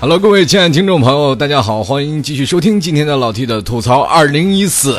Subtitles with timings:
[0.00, 4.98] Hello，各位亲爱的听众朋友，大家好，欢迎继续收听今天的老 T 的吐槽二零一四。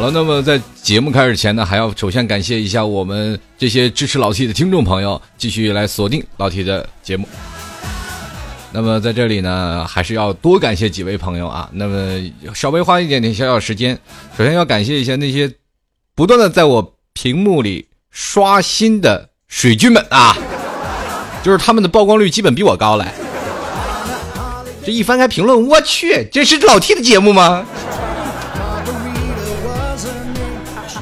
[0.00, 7.28] 好了，那么在节目开始前呢，还要首先感谢一下我们这些支持老 T 的听众朋友，继续来锁定老 T 的节目。
[8.72, 11.68] 那么在这里呢，还是要多感谢几位朋友啊。
[11.74, 12.18] 那么
[12.54, 13.98] 稍微花一点点小小时间，
[14.38, 15.52] 首先要感谢一下那些
[16.14, 20.34] 不断的在我屏幕里刷新的水军们啊。
[21.42, 23.12] 就是他们的曝光率基本比我高来。
[24.82, 27.66] 这一翻开评论，我去，这是老 T 的节目吗？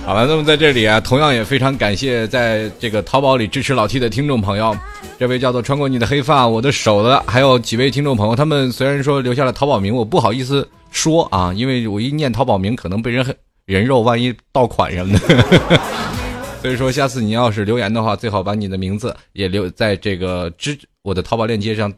[0.08, 4.74] 好了，那么在这里啊，同样也非常感谢在这个淘宝里支持老 T 的听众朋友，
[5.18, 15.78] 这位叫做穿过你的黑发，我的手的，还有几位听众朋友，他们虽然说留下了淘宝名，我不好意思说啊，因为我一念淘宝名，可能被人人肉，万一盗款什么的。
[16.62, 21.92] 所以说，下次你要是留言的话，最好把你的名字也留在这个支我的淘宝链接上，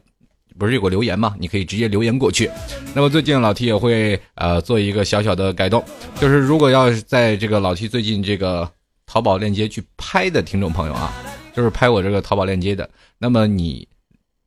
[0.61, 1.35] 不是有个留言吗？
[1.39, 2.47] 你可以直接留言过去。
[2.93, 5.83] 那么最近老 T 也会呃做一个小小的改动，
[6.19, 8.69] 就是如果要是在这个老 T 最近这个
[9.07, 11.11] 淘宝链接去拍的听众朋友啊，
[11.55, 12.87] 就是拍我这个淘宝链接的，
[13.17, 13.87] 那么你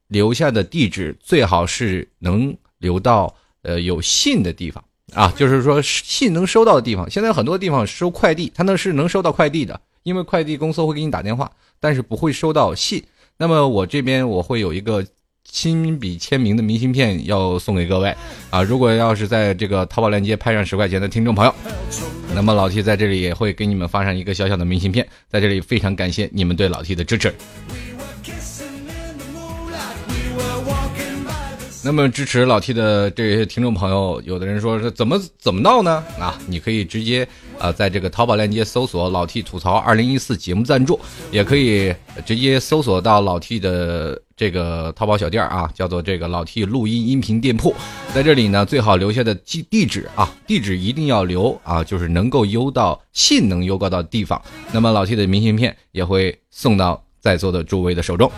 [0.07, 4.85] 留下的地址最好是能留到呃有信的地方
[5.15, 7.11] 啊，就是说信能收到的地方。
[7.11, 9.81] 现在很多地方收快递，它那是能收到快递的。
[10.05, 13.03] 因为快递公司会给你打电话，但是不会收到信。
[13.37, 15.05] 那么我这边我会有一个
[15.49, 18.15] 亲笔签名的明信片要送给各位
[18.51, 18.63] 啊！
[18.63, 21.55] 如果要是在这个淘宝链接拍上十块钱的听众朋友，
[22.35, 25.07] 那么老 T 在这里也会给你们发上一个小小的明信片。
[25.29, 27.33] 在这里非常感谢你们对老 T 的支持。
[31.87, 36.03] 那么支持老 T 的这些听众朋友，有的人说是怎么怎么闹呢？
[36.19, 37.29] 啊，你可以直接
[37.59, 40.99] 啊，在这个淘宝链接搜索“老 T 吐槽二零一四”节目赞助，
[41.31, 41.95] 也可以
[42.27, 47.75] 直接搜索到老 T 的这个淘宝小店啊，叫做这个老 T 录音音频店铺。
[48.15, 54.41] 在这里呢，最好留下的地地址啊，地址一定要留啊，就是能够邮到信能邮到到地方。
[54.73, 58.31] 那么老 T 的明信片也会送到在座的诸位的手中。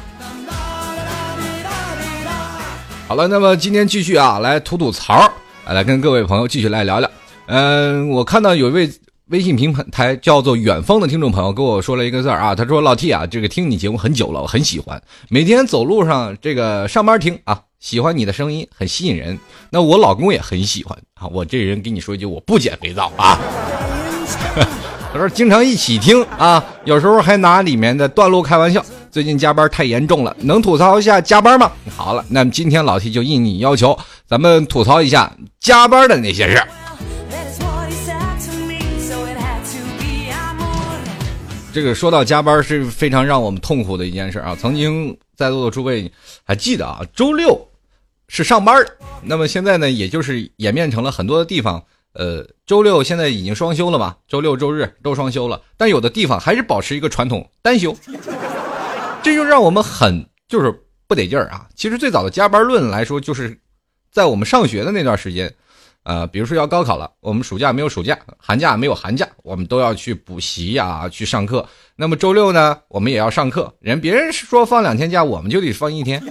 [3.09, 5.33] 好了，那么今天继续啊，来吐吐槽，
[5.67, 7.11] 来跟各位朋友继续来聊聊。
[7.47, 8.91] 嗯，我看到有一位
[9.31, 19.37] 微信平台叫做远方的听众朋友跟我说了一个字儿啊，他说老 T 啊，这个听你节目很久了，我很喜欢，每天走路上这个上班听啊，喜欢你的声音，很吸引人。
[19.71, 23.37] 那我老公也很喜欢啊，我这人跟你说一句，我不捡肥皂啊。
[25.13, 28.85] 他说经常一起听啊，有时候还拿里面的段落开玩笑。
[29.11, 31.73] 最近加班太严重了，能吐槽一下加班吗？
[31.97, 33.99] 好了，那么今天老 T 就应你要求，
[34.29, 36.69] 咱们吐槽一下加班的那些事儿。
[41.77, 44.57] 这个说到加班是非常让我们痛苦的一件事啊！
[44.59, 46.11] 曾经在座的诸位
[46.43, 47.69] 还记得啊，周六
[48.29, 57.95] 是上班的，那么现在呢，也就是演变成了很多的地方，呃，周六现在已经双休了嘛，周六周日都双休了，但有的地方还是保持一个传统单休。
[59.23, 60.73] 这就让我们很就是
[61.07, 61.69] 不得劲儿啊！
[61.75, 63.55] 其实最早的加班论来说，就是
[64.11, 65.55] 在我们上学的那段时间，
[66.07, 71.69] 呃，比如说要高考了，我们暑假没有暑假，寒假没有寒假，我们都要去补习呀，去上课。
[71.97, 73.75] 那么周六呢，我们也要上课。
[73.81, 76.23] 人别人说放两天假，我们就得放一天。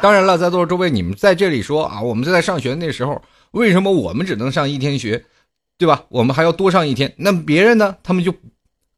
[0.00, 5.22] 当然了，在座的诸位，你们在这里说啊，我们在上学那时候，为什么我们只能上一天学，
[5.76, 6.04] 对吧？
[6.08, 8.34] 我们还要多上一天，那别人呢，他们就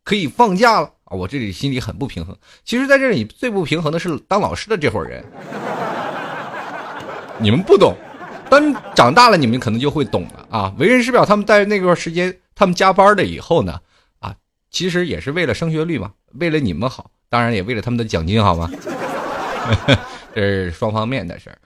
[0.04, 0.88] 可以放假了。
[1.06, 2.36] 啊，我这里心里很不平衡。
[2.64, 5.24] 其实，在这里最不平衡的是当老师的这伙人。
[7.40, 7.92] 你们不懂，
[8.60, 10.74] 当长大了，你们可能就会懂了啊。
[10.78, 13.80] 为人师表，他们在那段时间，他们加班了以后呢，
[14.20, 14.34] 啊，
[14.70, 18.70] 其实也是为了升学率嘛，为了你们好，当然也为了他们的奖金，好吗？
[20.34, 21.58] 这是双方面的事儿。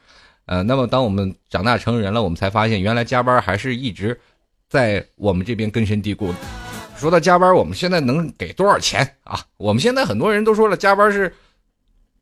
[0.46, 4.18] 呃，那么当我们长大成人了，我们才发现，原来加班还是一直
[4.68, 6.38] 在我们这边根深蒂固的。
[6.96, 9.40] 说到加班，我们现在能给多少钱啊？
[9.56, 11.34] 我们现在很多人都说了，加班是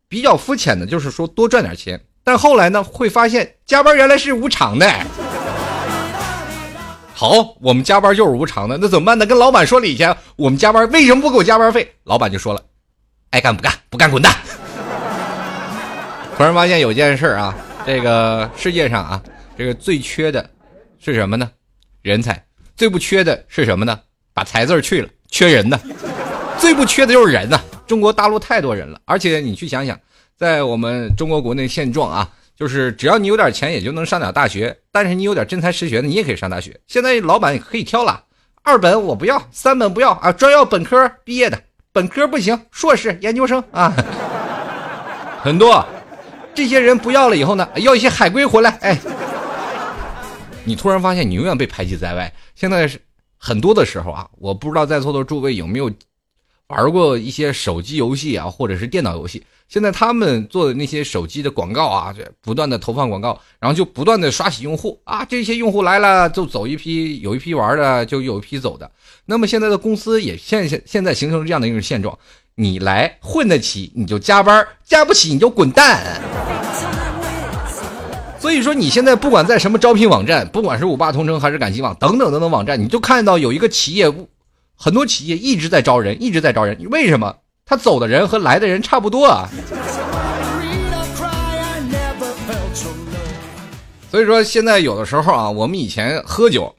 [0.09, 2.01] 比较肤浅的，就是说多赚点钱。
[2.29, 4.93] 但后来呢，会发现加班原来是无偿的。
[7.15, 9.25] 好，我们加班就是无偿的，那怎么办呢？
[9.25, 11.89] 跟老板说理去我们加班为什么不给我加班费？
[12.03, 12.61] 老板就说了，
[13.31, 14.35] 爱干不干，不干滚蛋。
[16.37, 17.55] 突然发现有件事啊，
[17.87, 19.23] 这个世界上啊，
[19.57, 20.51] 这个最缺的
[20.99, 21.49] 是什么呢？
[22.03, 22.45] 人才。
[22.77, 24.01] 最不缺的是什么呢？
[24.35, 25.81] 把“才”字去了，缺人呢，
[26.59, 27.61] 最不缺的就是人呢。
[27.87, 29.97] 中国大陆太多人了，而且你去想想，
[30.37, 34.77] 在我们中国国内现状啊，就是只要你有点钱，也就能上点大学。
[34.93, 36.79] 但是你有点真才实学的，你也可以上大学。
[36.87, 38.25] 现在老板可以挑了，
[38.63, 41.59] 二本我不要，三本不要啊，专要本科毕业的，
[41.91, 43.91] 本科不行，硕士、研究生啊，
[45.43, 45.85] 很多。
[46.55, 48.99] 这些人不要了以后呢，要一些海归回来，哎，
[50.65, 52.33] 你突然发现你永远被排挤在外。
[52.55, 53.01] 现在是
[53.39, 55.91] 很多的时候啊，我不知道在座的诸位有没有
[56.69, 59.43] 玩过一些手机游戏啊，或者是电脑游戏。
[59.69, 68.91] 现在他们做的那些手机的广告啊，这不断的投放广告，然后就不断的刷洗用户啊，这些用户来了就走一批，有一批玩的就有一批走的。
[69.25, 72.17] 那么现在的公司也现现现在形成这样的一种现状。
[72.59, 76.21] 你来混得起，你就加班；加不起，你就滚蛋。
[78.41, 84.11] 所以说，你现在不管在什么招聘网站，不管是五八同城还是赶集网等等等等网站，你就看到有一个企业，
[84.77, 86.79] 很多企业一直在招人，一直在招人。
[86.91, 87.35] 为什么？
[87.65, 89.49] 他走的人和来的人差不多啊。
[94.11, 96.75] 所以说，现在有的时候啊，我们以前喝酒、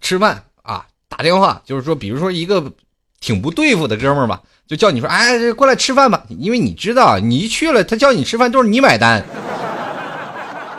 [0.00, 2.72] 吃饭啊，打电话，就是说，比如说一个
[3.20, 4.40] 挺不对付的哥们儿吧。
[4.66, 9.22] 就叫你说，哎，过来吃饭吧，因为你知道，你一去了，他叫你吃饭都是你买单，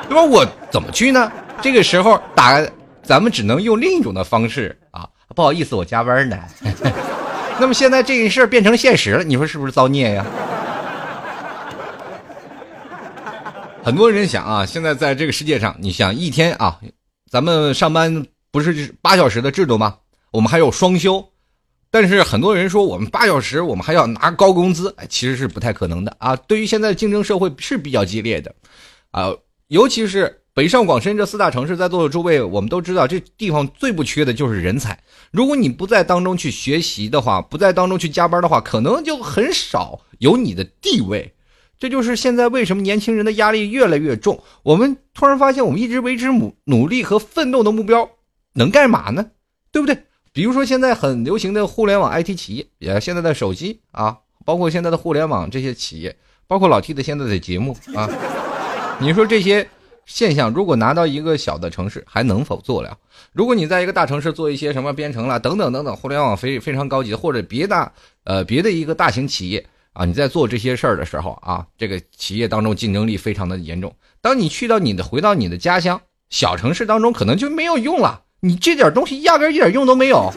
[0.07, 0.23] 对吧？
[0.23, 1.31] 我怎么去呢？
[1.61, 2.65] 这个时候打，
[3.03, 4.75] 咱们只能用另一种的方式，
[5.35, 6.37] 不好意思，我加班呢。
[7.59, 10.25] 那么现在这个事变成现实了，你说是不是造孽呀？
[13.83, 16.79] 很多人想啊，现在在这个世界上，你想一天啊，
[17.29, 19.97] 咱们上班不是八小时的制度吗？
[20.31, 21.23] 我们还有双休。
[21.93, 26.35] 但是很多人说我们八小时，我们还要拿高工资，哎，其实是不太可能的啊。
[26.35, 28.53] 对于现在竞争社会是比较激烈的，
[29.11, 29.31] 啊，
[29.67, 34.99] 尤其是北上广深这四大城市，在座的诸位，我们都知道这地方最不缺的就是人才。
[35.31, 41.33] 如果你不在当中去学习的话，不在当中去加班的话，可能就很少有你的地位。
[41.79, 44.43] 这就是现在为什么年轻人的压力越来越重。
[44.63, 48.09] 我们突然发现，我们一直维持努努力和奋斗的目标，
[48.53, 49.27] 能干嘛呢？
[49.71, 50.03] 对不对？
[50.33, 56.15] 比如说，现在很流行的互联网 IT 企业，也现在的手机啊，包括现在的互联网这些企业，
[56.45, 58.09] 包括老 T 的现在的节目啊，
[58.99, 59.67] 你说这些
[60.05, 62.97] 现象，如果拿到一个小的城市，还能否做了？
[63.31, 67.91] 如果你在一个大城市做一些什么编程了等等等等，互联网非非常高级的，或者别的
[68.25, 73.93] 呃别的一个大型企业啊，你在做这些事儿的时候啊，这个企业当中竞争力非常的严重。
[74.21, 78.21] 当你去到你的回到你的家乡小城市当中，可能就没有用了。
[78.41, 80.33] 你这点东西压根一点用都没有，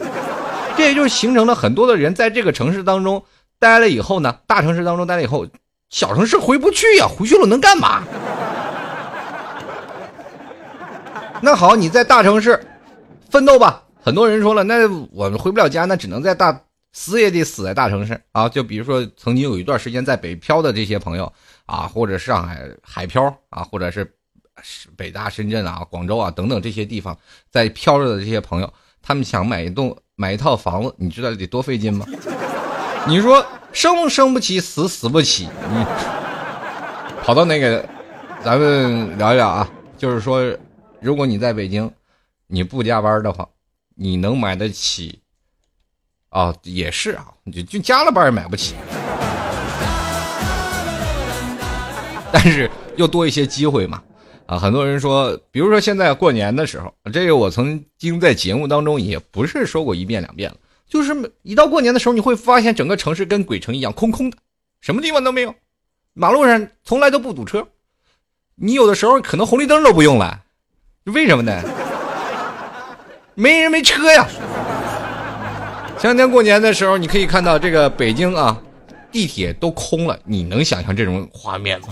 [0.77, 3.23] 这也就形成了很多的人在这个城市当中
[3.59, 5.47] 待了以后呢，大城市当中待了以后，
[5.89, 8.03] 小城市回不去呀，回去了能干嘛？
[11.41, 12.59] 那好，你在大城市
[13.29, 13.83] 奋斗吧。
[14.01, 16.61] 很多人说了，那我们回不了家，那只能在大
[16.93, 18.47] 死也得死在大城市啊。
[18.47, 21.31] 就比如说曾经有一段时间在北漂的这些朋友
[21.65, 24.11] 啊，或者上海海漂啊，或者是。
[24.95, 27.15] 北大、深圳啊、广州啊等等这些地方，
[27.51, 32.05] 在飘着的这些朋友，他们想买一栋、买一套房子，你知道得多费劲吗？
[33.05, 35.85] 你说生生不起，死死不起，你
[37.21, 37.85] 跑到那个，
[38.45, 40.41] 咱们聊一聊啊，就是说，
[41.01, 41.91] 如果你在北京，
[42.47, 43.47] 你不加班的话，
[43.95, 45.19] 你能买得起？
[46.29, 48.75] 啊，也是啊，就就加了班也买不起，
[52.31, 54.03] 但是又多一些机会嘛。
[54.45, 64.37] 啊，很多人说，比如说现在过年的时候，这个我曾经在节目当中也不是说过一遍两遍了，就是一到过年的时候，你会发现整个城市跟鬼城一样空空的，
[64.81, 65.55] 什么地方都没有，
[66.13, 67.67] 马路上从来都不堵车，
[68.53, 70.43] 你有的时候可能红绿灯都不用了，
[71.13, 71.61] 为什么呢？
[73.35, 74.27] 没人没车呀。
[75.99, 78.59] 前两天过年的时候，你可以看到这个北京啊，
[79.11, 81.89] 地铁都空了，你能想象这种画面吗？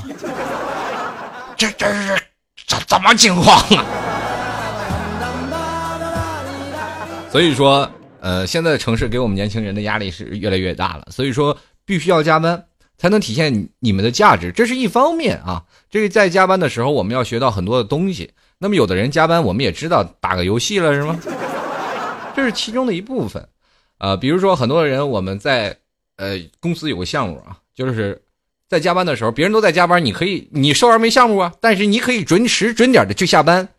[1.55, 2.17] 这这是。
[2.65, 3.86] 怎怎么情况啊？
[7.32, 7.88] 所以说，
[8.20, 11.05] 呃，现在的城市给我们年轻人的压力是越来越大了。
[11.12, 11.55] 所以说，
[11.86, 12.65] 必须要加班，
[12.98, 15.63] 才能体现你们的价值，这是一方面啊。
[15.91, 18.32] 这个在加班的时候，我们要学到很多的东西。
[18.63, 21.20] 那么，有的人加班，我们也知道打个游戏了，是吗？
[22.34, 23.46] 这是其中的一部分。
[23.98, 25.77] 呃，比如说，很多人我们在
[26.15, 28.22] 呃公司有个项目啊，就是。
[28.70, 33.70] 在加班的时候，别人都在加班，你可以你收完没项目啊，但是你可以准时准点的去下班。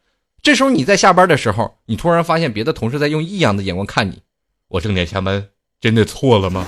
[0.40, 4.22] 这时候你在下班的时候，你突然发现别的同事在用异样的眼光看你，
[4.68, 5.48] 我正点下班，
[5.80, 6.64] 真的错了吗？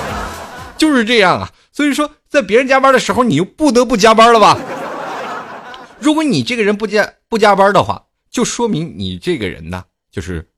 [0.78, 1.50] 就是这样啊。
[1.70, 4.58] 所以说，在别人加班的时候，你又不得不加班了吧？
[6.00, 10.48] 如果你这个人不加不加班的话，就说明你这个人呢，就是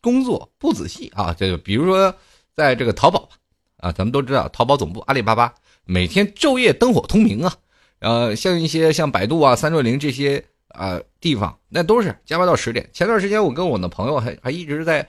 [0.00, 1.32] 工作不仔细啊。
[1.32, 2.14] 这个比如说。
[2.54, 3.30] 在这个淘宝
[3.78, 5.54] 啊，咱们都知道淘宝总部阿里巴巴
[5.86, 7.56] 每天昼夜灯火通明啊，
[8.00, 12.86] 呃，像一些像百度啊、三六零这些啊地方，那都是加班到十点。
[12.92, 15.08] 前段时间我跟我的朋友还还一直在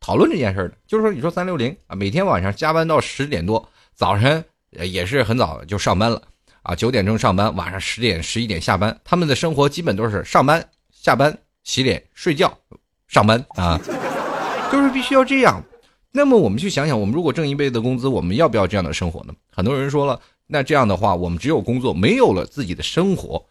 [0.00, 6.22] 讨论这件事呢，就是说你说三六零啊，每天晚上加班到十点多，早晨也是很早就上班了
[6.62, 12.56] 啊，九点钟上班，晚上十点十一点下班，他们的生活基本都是上班、下班、洗脸、睡觉、
[13.08, 13.80] 上班啊。
[14.70, 15.60] 就是必须要这样，
[16.12, 19.34] 那么我们去想想，我们如果挣一辈子的工资，我们要不要这样的生活呢？
[19.50, 23.44] 很多人说了，那这样的话，我们只有工作，没有了自己的生活，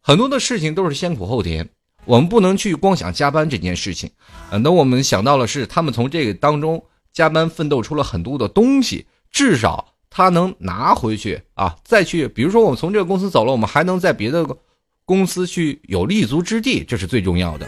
[0.00, 1.68] 很多的事情都是先苦后甜。
[2.06, 4.08] 我们不能去光想加班这件事情，
[4.48, 14.46] 啊，那我们想到了是他们从这个当中加班奋斗出了很多的东西，至少他能拿回去啊，再去，比如说我们从这个公司走了，我们还能在别的
[15.04, 17.66] 公司去有立足之地，这是最重要的。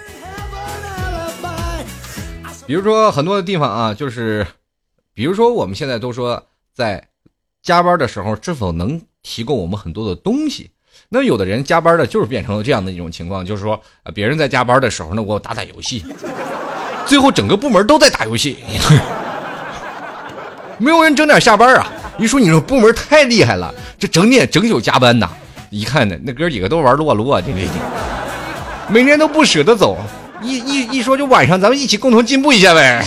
[2.67, 4.47] 比如说很多的地方啊，就是，
[5.15, 7.09] 比如说我们现在都说在
[7.63, 10.71] 加班的时候，是否能提供我们很多的东西？
[11.09, 13.81] 那有的人加班的就是变成了这样的一种情况，就是说，
[14.15, 16.05] 别人在加班的时候呢，我打打游戏，
[17.07, 18.59] 最后整个部门都在打游戏，
[20.79, 21.91] 没有人整点下班啊！
[22.19, 25.31] 一说你说部门太厉害了，这整点整宿加班呐！
[25.71, 27.69] 一看呢，那哥几个都玩撸啊撸啊，这这，
[28.89, 29.97] 每天都不舍得走。
[30.43, 33.05] 一一一说就晚上，咱们一起共同进步一下呗。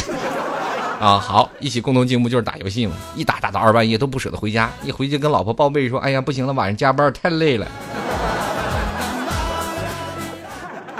[1.01, 7.67] 啊，好，一起共同进步就是打游戏嘛，一打打到二半夜都不舍得回家，一回去跟老婆报备说：“哎呀，不行了，晚上加班太累了。”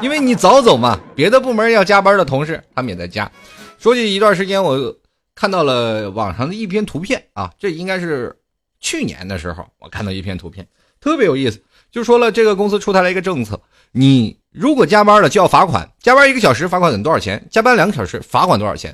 [0.02, 3.32] 因为你早走嘛，别的部门要加班的同事他们也在加。
[3.78, 4.96] 说起一段时间，我
[5.36, 8.38] 看到了网上的一篇图片啊，这应该是
[8.80, 10.68] 去年的时候我看到一篇图片，
[11.00, 11.62] 特别有意思，
[11.92, 13.62] 就说了这个公司出台了一个政策，
[13.92, 14.40] 你。
[14.52, 17.48] 如果加班了就要罚款，加班一个小时罚款等多少钱？
[17.50, 18.94] 加班两个小时罚款多少钱？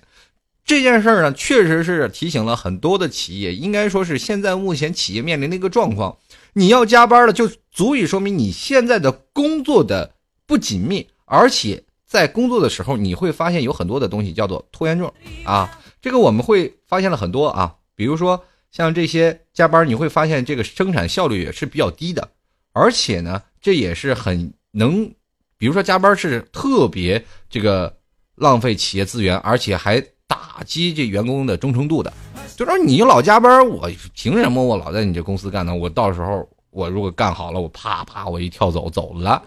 [0.63, 6.15] 这件事儿呢，确实是提醒了很多的企业，应该说是现在目前企业面临的一个状况。
[6.53, 10.13] 你要加班了，就足以说明你现在的工作的
[10.45, 15.11] 不紧密，而且在工作的时候，你会发现有很多的东西叫做拖延症
[15.43, 15.79] 啊。
[16.01, 22.29] 这个我们会发现了很多啊，比如说像这些加班，你会发现这个生产效率也是比较低的，
[22.73, 25.11] 而且呢，这也是很能。
[25.57, 27.91] 比如说加班是特别这个
[28.35, 32.13] 浪费企业资源，而且还打击这员工的忠诚度的。
[32.55, 35.73] 就说你老加班，我凭什么我老在你这公司干呢？
[35.73, 39.41] 我到时候我如果干好了，我啪啪我一跳走走了。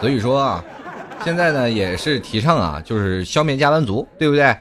[0.00, 0.64] 所以说啊，
[1.24, 4.54] 现在呢也是提倡啊，就是消灭加班族，对不对？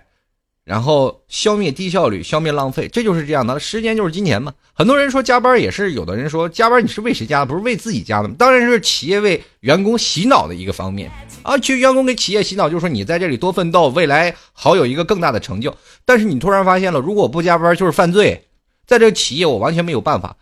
[0.63, 3.59] 然后消灭低效率，消灭浪费，这就是这样的。
[3.59, 4.53] 时间就是金钱嘛。
[4.73, 7.47] 很多人说加班也是，有的人说加班你是为谁加的？
[7.47, 8.35] 不是为自己加的吗？
[8.39, 11.57] 当然是企业为员工洗脑的一个方面啊。
[11.57, 15.75] 去员工给企业洗脑，就是说你在这里多奋斗，未来好有一个更大的成就。
[16.05, 18.47] 但是你突然发现了，如果不加班就是犯罪，
[18.87, 20.37] 在这个企业我完全没有办法，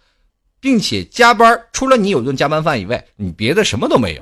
[0.59, 4.21] 并且加班除了你有顿加班饭以外，你别的什么都没有。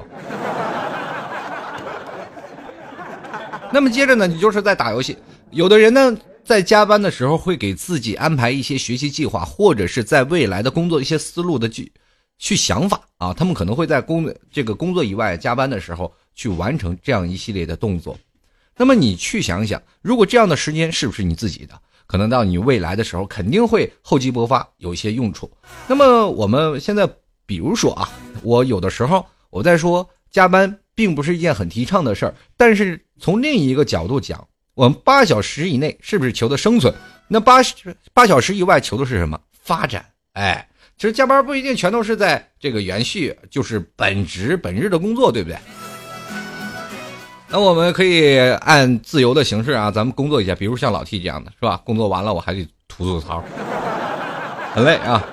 [3.71, 5.17] 那么接着呢，你就是在打游戏。
[5.51, 11.91] 有的人呢，在加班的时候会给自己安排一些学习计划，或者是在未来的工作一些思路的去
[12.38, 13.33] 去想法啊。
[13.33, 18.17] 他们可能会在工这个工作以外加班的时候去完成这样一系列的动作。
[18.75, 21.79] 那么你去想想，如果这样的时间是不是你自己的？
[22.07, 25.51] 可能到你未来的时候肯定会厚积薄发，有一些用处。
[25.88, 27.07] 那么我们现在
[27.45, 28.09] 比如说啊，
[28.41, 34.45] 我有的时候我在说加班并不是一件很提倡的事儿，但是从另一个角度讲。
[34.73, 36.93] 我们八小时以内是不是求的生存？
[37.29, 37.59] 那八
[38.13, 39.39] 八小时以外求的是什么？
[39.61, 40.05] 发展。
[40.33, 45.57] 哎，其实加班不一定全都是在这个延续，就是本职本日的工作，对不对？
[47.47, 51.81] 那我们可以按自由的形式啊，咱们工作一下，比如像老 T 这样的，是吧？
[51.85, 53.41] 工作完了我还得吐吐槽，
[54.73, 55.25] 很累啊。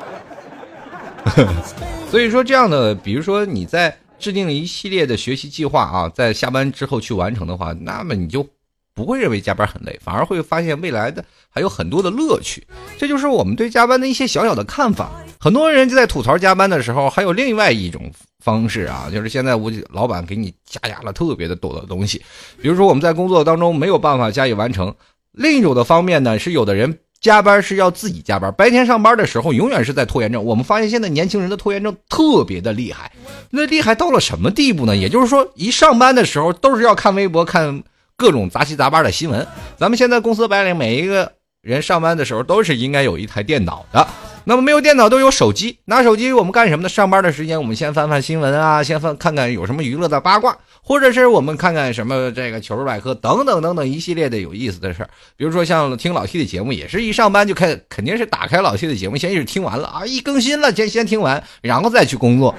[2.08, 8.46] 所以说这样的，比如说你在制定了一系列的学习计划啊，在下班之后去完成的话，那么你就。
[8.94, 12.66] 不会认为加班很累，反而会发现未来的还有很多的乐趣。
[12.96, 15.10] 这就是我们对加班的一些小小的看法。
[15.38, 22.22] 很多人就在吐槽加班的时候，还有另外一种方式啊，就是现在我老板给你加压了特别的多的东西，
[22.62, 24.94] 比如说我们在工作当中没有办法加以完成。
[25.32, 30.44] 另一种的方面呢，是有的人加班是要自己加班，白天上班的时候永远是在拖延症。
[30.44, 33.12] 我们发现现在年轻人的拖延症特别的厉害，
[33.50, 34.96] 那厉害到了什么地步呢？
[34.96, 37.82] 也就是说，一上班的时候都是要看微博看。
[38.18, 39.46] 各种杂七杂八的新闻，
[39.76, 41.30] 咱们现在公司白领每一个
[41.60, 44.08] 人上班的时候都是应该有一台电脑的。
[44.44, 46.88] 那么没有电脑都有手机，拿手机我们干什么呢？
[46.88, 50.56] 上班的时间我们先翻翻新闻啊，先翻看看有什么娱乐的八卦，
[50.86, 55.10] 或者是我们看看什么这个糗事百科等等等等一系列的有意思的事儿。
[55.36, 62.54] 比如说像听老 T 的节目，也是一上班就开，肯定是打开老 T 的节目，先是听完了啊，一更新了先先听完，然后再去工作，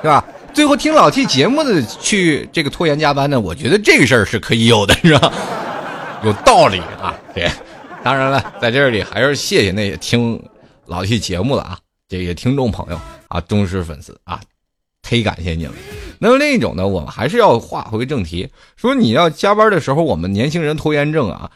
[0.00, 0.24] 是吧？
[0.54, 5.32] 最后听老 T 节目的去这个拖延加班呢，我觉得这个事儿是可以有的，是吧？
[6.24, 7.50] 有道理啊，对。
[8.02, 10.42] 当然了，在这里还是谢谢那些听
[10.86, 11.78] 老 T 节目的啊，
[12.08, 14.40] 这些听众朋友啊，忠实粉丝啊，
[15.10, 15.72] 忒感谢你了。
[16.18, 21.50] 那么另一种呢，我们还是要话回正题，说你要加班的时候，我们年轻人拖延症啊，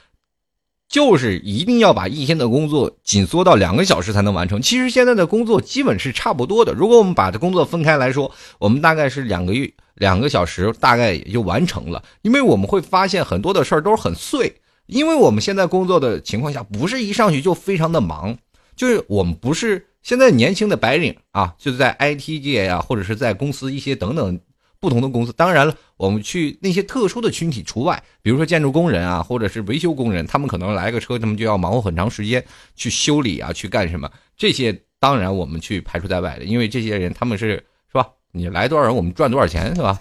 [0.88, 4.62] 就是一定要把一天的工作紧缩到两个小时才能完成。
[4.62, 12.02] 其实现在的工作基本是差不多的，如果我们把这工作分开来说，我们大概是两个月两个小时，大概也就完成了。
[12.22, 14.52] 因为我们会发现很多的事儿都是很碎。
[14.86, 18.36] 因为我们现在工作的情况下，不是一上去就非常的忙，
[18.76, 24.38] 就是我们不是现在年轻的白领啊，就是在 IT 界呀，或者是在公司一些等等
[24.78, 25.32] 不同的公司。
[25.32, 32.44] 当然了，我们去那些特殊的群体除外，比如说建筑工人啊，或者是维修工人，他们可能来个车，他们就要忙活很长时间
[32.76, 34.06] 去修理啊，去干什么？
[34.36, 37.52] 这些当然我们去排除在外的，因为这些人他们是
[37.90, 38.06] 是吧？
[38.30, 39.98] 你来多少人，我们赚多少钱，是吧？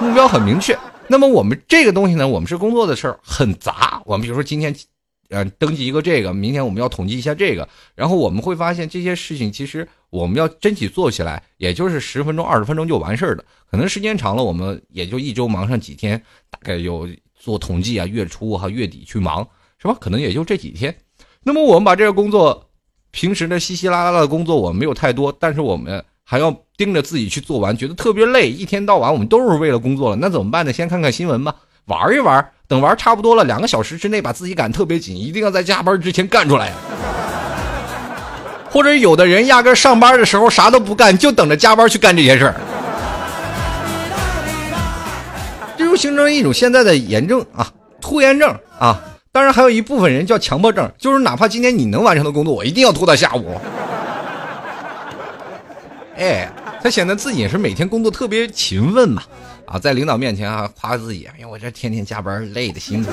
[0.00, 0.74] 目标很明确。
[1.08, 4.00] 那么我们这个东西呢，我们是工作的事儿很杂。
[4.06, 4.74] 我们比如说今天，
[5.30, 13.44] 呃，登记一个这个，明天我们要统计一下这个，然后我们会发现这些事情其实我们要真起做起来，也就是十分钟、二十分钟就完事儿了。
[13.70, 19.46] 可能时间长了，我们也就一周忙上几天，大概有做统计啊，月初哈、月底去忙，
[19.78, 19.96] 是吧？
[20.00, 20.96] 可能也就这几天。
[21.42, 22.70] 那么我们把这个工作，
[23.10, 26.04] 平时的稀稀拉拉的工作我们没有太多，但是我们。
[26.28, 28.50] 还要盯着自己去做完，觉得特别累。
[28.50, 30.72] 一天到晚我们都是为了工作了，那怎么办呢？
[30.72, 31.54] 先看看新闻吧，
[31.86, 32.46] 玩一玩。
[32.68, 36.72] 等玩差不多了，两个小时之内把自己赶特别紧，一定要在加班之前干出来。
[38.68, 42.54] 或者有的人压根上班的时候啥都不干，就等着加班去干这些事儿。
[45.76, 49.00] 这就形成一种现在的炎症啊，拖延症啊。
[49.30, 53.60] 当然还有一部分人叫强迫症，就是哪怕今天你能完成的工作，我一定要拖到下午。
[56.16, 56.50] 哎，
[56.82, 59.22] 他显得自己是每天工作特别勤奋嘛，
[59.66, 63.10] 啊，在领导面前啊夸自己，哎呀，我这天天加班累的辛苦。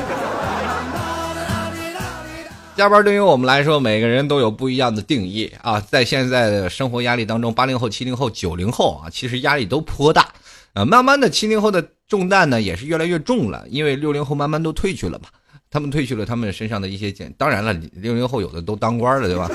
[2.75, 5.79] 加班对于我们来说，每个人都有不一样的定义啊。
[5.79, 10.27] 在现在的生活压力当中，八零后、七零后、九零后啊，其实压力都颇大。
[10.73, 15.25] 啊，慢慢的，七零后的重担呢也是越来越重了，因为六零后慢慢都退去了嘛，
[15.69, 17.31] 他们退去了他们身上的一些减。
[17.37, 19.47] 当然了，六零后有的都当官了，对吧？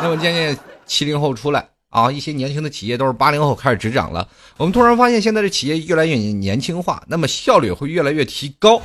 [0.00, 1.68] 那么渐渐七零后出来。
[1.90, 4.28] 啊，一些年轻的企业都是八零后开始执掌了。
[4.56, 8.82] 我们突然发现，现在的企业越来越年轻化，那么效率会越来越提高。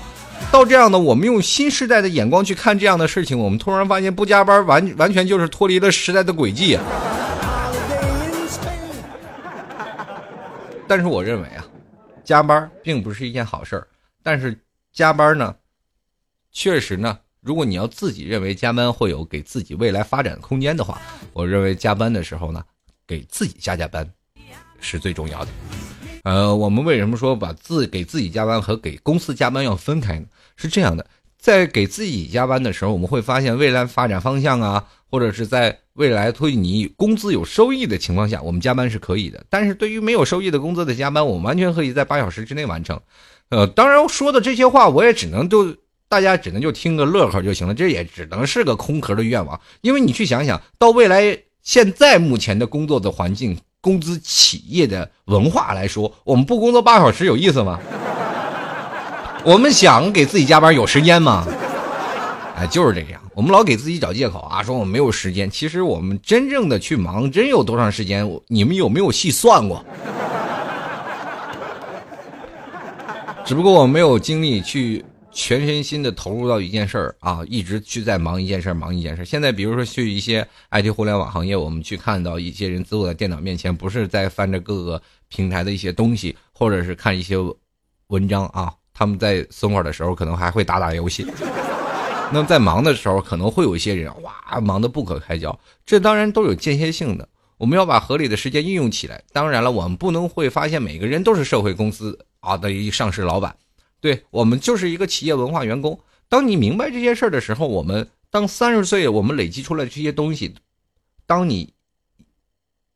[0.52, 6.78] 到这样的，我们用新时代的眼光去看这样的事情，我们突然发现，不加班完完全就是脱离了时代的轨迹。
[10.88, 11.66] 但是我认为啊，
[12.24, 13.88] 加班并不是一件好事儿。
[14.24, 14.58] 但是
[14.94, 15.56] 加班呢，
[16.52, 17.18] 确实呢。
[17.42, 21.02] 如果你要自己认为加班会有给自己未来发展的空间的话，
[21.34, 22.64] 我认为加班的时候呢，
[23.12, 24.10] 给自己加加班
[24.80, 25.52] 是最重要的。
[26.24, 30.26] 呃，我们为什么说把自给自己加班和给公司加班要分开呢？
[30.56, 31.06] 是这样的，
[31.38, 39.44] 在给自己加班的时候，我们会发现未来发展方向啊，或者是在未来推你工资有收益的情况下，我们加班是可以的。
[39.50, 42.98] 但是对于没有收益的工资的加班，我们完全可以在八小时之内完成。
[43.50, 45.76] 呃，当然说的这些话，我也只能就。
[46.12, 49.58] 大家只能就听个乐呵就行了，这也只能是个空壳的愿望。
[49.80, 57.80] 因为你去想想到未来，现在目前的工作的环境、工资、企业的文化来说，我们不工作八小时有意思吗？
[59.44, 61.46] 我们想给自己加班有时间吗？
[62.56, 63.22] 哎，就是这样。
[63.34, 65.50] 我们老给自己找借口啊，说我没有时间。
[65.50, 68.28] 其实我们真正的去忙，真有多长时间？
[68.48, 69.84] 你们有没有细算过？
[73.46, 75.06] 只不过我没有精力去。
[75.32, 79.26] 全身心的投入到一件事儿啊，一直去在忙一件事儿，忙一件事儿。
[79.26, 87.38] 现在比如说去一些 IT 互联网行业，我们去看到一些人坐在电脑面前，不是在翻着各个平台的一些东西，或者是看一些
[88.08, 91.26] 文章啊，他们在松会的时候可能还会打打游戏。
[92.34, 95.58] 那么在忙的时候，可能会有一些人哇，忙得不可开交。
[95.86, 99.22] 这当然都有间歇性的，我们要把合理的时间运用起来。
[99.32, 103.56] 当然了，我们不能会发现每个人都是社会公司啊的一上市老板。
[104.02, 105.98] 对我们就是一个企业文化员工。
[106.28, 110.56] 当你明白这些事儿的时候，我们当三十岁，我们累积出来这些东西，
[111.26, 111.74] 当你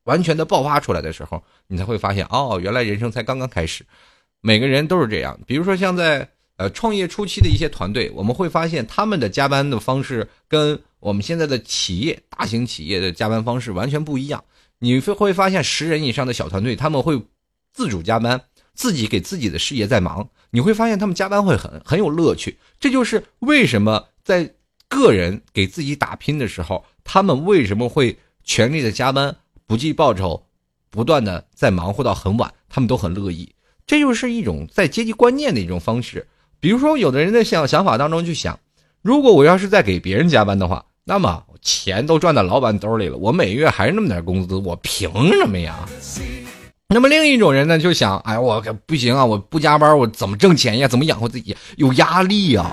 [0.04, 3.84] 完全的爆发出来的时候，你才会发现，哦，原来人生才刚刚开始。
[4.40, 5.38] 每个人都是这样。
[5.46, 14.42] 比如说，像在呃创业初期的一些团队，我们会发现他们的加班的方式跟我们现在的企业、大型企业的加班方式完全不一样。
[14.78, 17.20] 你会会发现，十人以上的小团队，他们会
[17.72, 18.42] 自主加班。
[18.76, 22.58] 自己给自己的事业在忙，你会发现他们加班会很很有乐趣。
[22.78, 24.54] 这就是为什么在
[24.88, 29.34] 个人给自己打拼的时候，他们为什么会全力的加班，
[29.66, 30.44] 不计报酬，
[30.90, 33.52] 不断的在忙活到很晚，他们都很乐意。
[33.86, 36.28] 这就是一种在阶级观念的一种方式。
[36.60, 38.58] 比如说，有的人在想想法当中去想，
[39.02, 45.88] 如果我要是在给别人加班的话，那么钱都赚到老板兜里了，我每月还是那么点工资，我凭什么呀？
[46.88, 50.86] 那么另一种人呢，就想，哎，我可不行啊，我不加班，我怎么挣钱呀？
[50.86, 51.54] 怎么养活自己？
[51.76, 52.70] 有压力呀。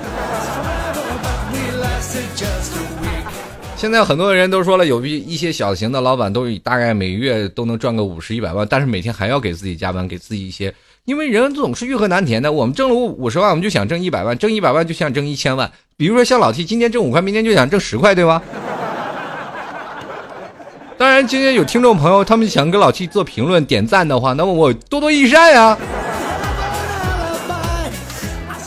[3.75, 10.71] 现在很多人都说了，有一一些小型的老板都大概每月都能赚个五十一百万，但是每天还要给自己加班，给自己一些。
[11.05, 15.69] 因为人总是欲壑难填的，我们挣了五十万，我们就想挣一百万，挣一百万就想挣一千万。
[15.97, 18.41] 比如说像老 T，今天挣五块，明天就想挣十块，对吧？
[20.97, 25.77] 当然，今天有听众朋友他们想跟老七做评论、点赞的话，那么我多多益善呀。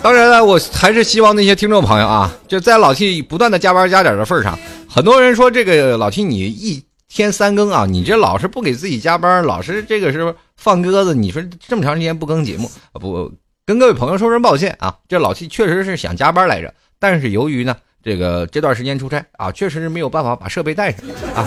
[0.03, 4.59] 当然了，我还是希望那些听众朋友啊，就在老七不断的加班加点的份上，
[4.89, 10.35] 很多人说这个老七你一天三更啊，你这老是不给自己加班，老是这个是。
[10.59, 13.31] 放鸽子，你说这么长时间不更节目，不
[13.67, 14.97] 跟各位朋友说声抱歉啊！
[15.07, 21.01] 这老七确实是想加班来着，但是由于呢，这个这段时间出差啊，确实是没有办法把设备带上
[21.35, 21.47] 啊，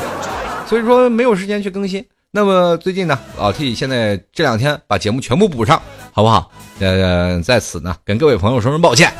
[0.70, 2.06] 所以说没有时间去更新。
[2.30, 6.52] 那么最近呢，老 T 现在这两天把节目全部补上，好不好？
[6.80, 9.12] 呃，在此呢，跟各位朋友说声抱歉，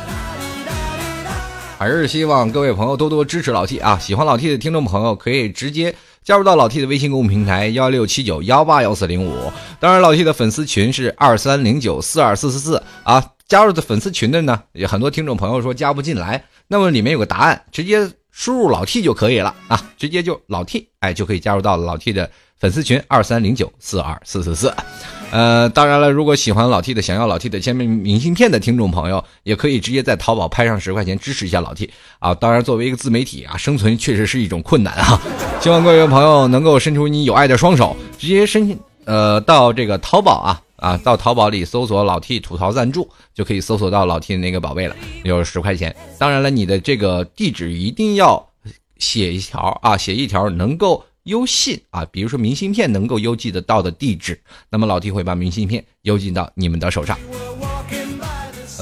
[1.76, 3.98] 还是希望各位朋友多多支持老 T 啊！
[3.98, 5.92] 喜欢老 T 的听众朋友可以直接。
[6.22, 13.32] 加入到老 T 的微信公众平台幺六七九幺八幺四零五，当然老 T 的粉丝群是二三零九四二四四四啊。
[13.48, 18.08] 加入的粉丝群的呢，有很多听众朋友说加不进来，那么里面有个答案，直接
[18.40, 24.72] 输入老 T 就可以了啊，直接就老 T，哎，就可以加入到老 T 的粉丝群二三零九四二四四四。
[25.30, 32.34] 呃，当然了，如果喜欢老 T 的，想要老 T 的签名明信片的听众朋友，也可以直接在淘宝拍上十块钱支持一下老 T 啊。
[32.34, 35.20] 当然，作为一个自媒体啊，生存确实是一种困难啊。
[35.60, 38.74] 希望各位朋友能够伸出你有爱的双手，直接申
[39.04, 45.94] 呃到这个淘宝啊啊，到淘宝里搜索老 T 吐槽赞助，就可以搜索到老 T 的那个宝贝了，有十块钱。
[46.18, 48.48] 当然了，你的这个地址一定要
[48.98, 51.04] 写一条啊，写一条能够。
[51.24, 54.40] 邮信啊，比如说明信片能够邮寄得到的地址，
[54.70, 57.16] 那么老 T 会把明信片邮寄到你们的手上。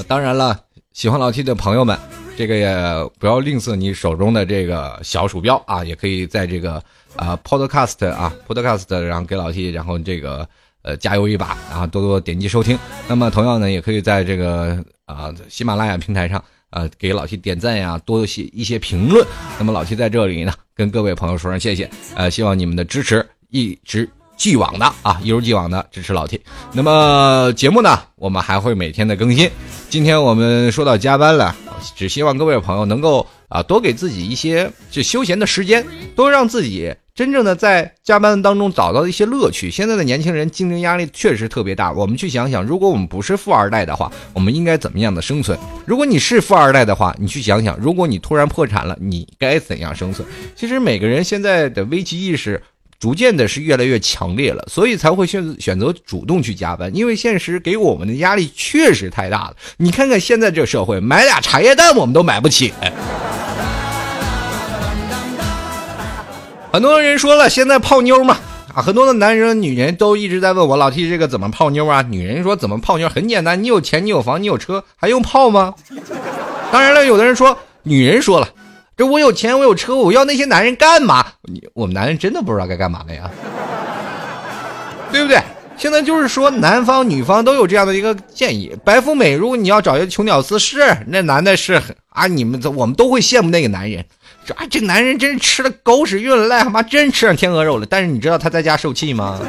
[0.07, 0.57] 当然了，
[0.93, 1.99] 喜欢老 T 的朋友们，
[2.37, 2.73] 这个也
[3.19, 6.81] 不要吝啬你手中的这个小鼠标啊，也可以在这个
[7.17, 10.47] 啊 Podcast 啊 Podcast，然后给老 T，然后这个
[10.81, 12.77] 呃加油一把，然后多多点击收听。
[13.07, 16.43] 那么同样呢，也可以在这个啊喜马拉雅平台上。
[16.71, 19.25] 呃，给老 T 点赞呀，多写一些评论。
[19.57, 21.89] 那么老 T 在这里呢，跟各位朋友说声谢谢。
[22.13, 26.39] 呃，希望你们的支持一直既往的啊，一如既往的支持老 T。
[26.71, 29.49] 那么节目呢，我们还会每天的更新。
[29.89, 31.55] 今天我们说到加班了，
[31.95, 35.85] 只希望各位朋友能够啊，多给自己一些就休闲的时间，
[36.15, 36.95] 多让自己。
[37.15, 39.69] 真正的在加班当中找到一些乐趣。
[39.69, 41.91] 现在的年轻人竞争压力确实特别大。
[41.91, 45.59] 我们去想想，如果我们不是富二代的话，我们应该怎么样的生存？
[45.85, 50.25] 如果你是富二代的话，你去想想，如果你突然破产了，你该怎样生存？
[50.55, 52.61] 其实每个人现在的危机意识
[52.99, 56.93] 逐渐的是越来越强烈了，所以才会选选择主动去加班。
[56.93, 59.55] 因为现实给我们的压力确实太大了。
[59.77, 62.73] 你看看现在这社会，买俩茶叶蛋我们都买不起。
[66.71, 68.37] 很多人说了，现在泡妞嘛，
[68.75, 72.01] 啊，很多的男人、女人都一直在问我老 T 这个怎么泡妞啊？
[72.01, 75.73] 女人说怎么泡妞很简单，你有钱，你有房，你有车，还用泡吗？
[76.71, 78.49] 当然了，有的人说，女人说了，
[78.99, 81.25] 这我有钱，我有车，我要那些男人干嘛？
[81.43, 83.31] 你我们男人真的不知道该干嘛了呀，
[85.09, 85.41] 对不对？
[85.77, 88.75] 现在就是说，男方女方都有这样的一个建议。
[88.83, 94.03] 白富美，如果你要找一个穷屌丝，是那男的是啊，你们我们都会羡慕那个男人。
[94.43, 97.85] 说啊，这男人真是吃了狗屎运了，癞蛤蟆真吃上天鹅肉了。
[97.89, 99.39] 但是你知道他在家受气吗？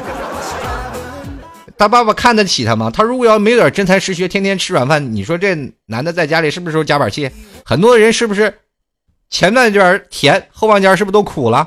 [1.77, 2.89] 他爸爸看得起他吗？
[2.89, 5.53] 他如果要没点真才实学，天天吃软饭，你说这
[5.87, 7.29] 男的在家里是不是夹板气？
[7.65, 8.53] 很多人是不是
[9.31, 11.65] 前半截甜，后半截是不是都苦了？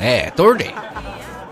[0.00, 0.74] 哎，都是这样。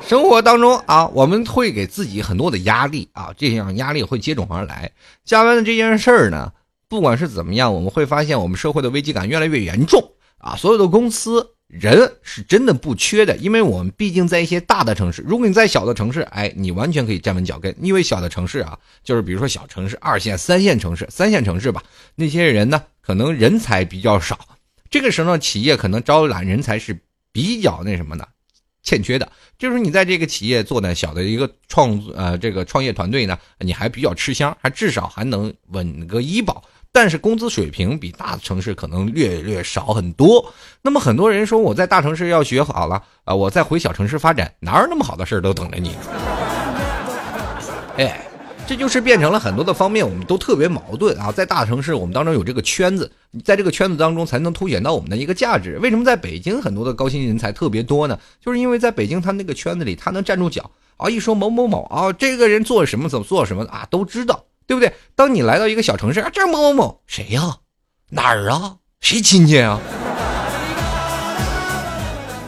[0.00, 4.92] 生活当中啊，我们会给自己很多的压力啊，这样压力会接踵而来。
[5.24, 6.52] 加班的这件事儿呢？
[6.88, 10.54] 不管是怎么样，我们会发现我们社会的危机感越来越严重啊！
[10.54, 15.20] 所有的公司人是真的不缺的，因为我们毕竟在一些大的城市。
[15.26, 21.82] 如果你在小的城市，哎，你完全可以站稳脚跟，因为小的城市啊，就是比如说小城市、二线、三线城市、三线城市吧，
[22.14, 24.38] 那些人呢，可能人才比较少，
[24.88, 26.96] 这个时候呢企业可能招揽人才是
[27.32, 28.28] 比较那什么的，
[28.84, 29.32] 欠缺的。
[29.58, 36.62] 就是你在这个企业做呢小的一个创呃这个创业团队呢，你还比较吃香，还至少还能稳个医保。
[36.96, 40.50] 但是工资水平比大城市可能略略少很多。
[40.80, 45.94] 那么很多人说我在大城市要学好了啊，我再回小城市发展，哪有那么好的事儿都等着你？
[47.98, 48.26] 哎，
[48.66, 51.30] 这就是变成了很多的方面，我们都特别矛盾啊。
[51.30, 53.12] 在大城市，我们当中有这个圈子，
[53.44, 55.78] 在这个圈子当中才能凸显到我们的一个价值。
[55.82, 58.18] 为什么在北京很多的高薪人才特别多呢？
[58.42, 64.45] 就是因为在北京他那个圈子里，他能站住脚啊，一说某某某啊，这个人做什么怎么做什么啊，都知道。
[64.66, 64.92] 对不对？
[65.14, 67.58] 当你来到一个小城市，啊这某某某谁呀？
[68.10, 68.76] 哪儿啊？
[69.00, 69.80] 谁亲戚啊？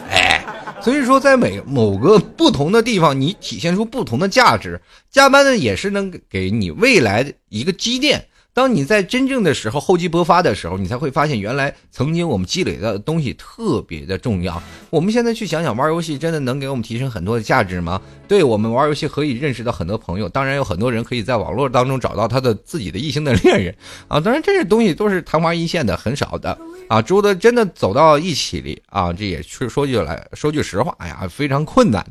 [0.09, 0.43] 哎，
[0.81, 4.81] 所以说，在每某个不同的地方，你体现出不同的价值。
[5.09, 8.27] 加班呢，也是能给你未来的一个积淀。
[8.59, 14.61] 当你在真正的时候厚积薄发的时候，你才会发现原来曾经我们积累的东西特别的重要。
[14.89, 18.01] 我们现在去想想，玩游戏真的能给我们提升很多的价值吗？
[18.27, 23.73] 对我们玩游戏可以认识到很多朋友，当然有很多人可以在网络当中找到他的自己的异性的恋人
[24.09, 24.19] 啊。
[24.19, 26.57] 当然这些东西都是昙花一现的，很少的
[26.89, 27.01] 啊。
[27.01, 32.05] 之后的真的走到一起里啊，这也是说句来说句实话，哎呀，非常困难。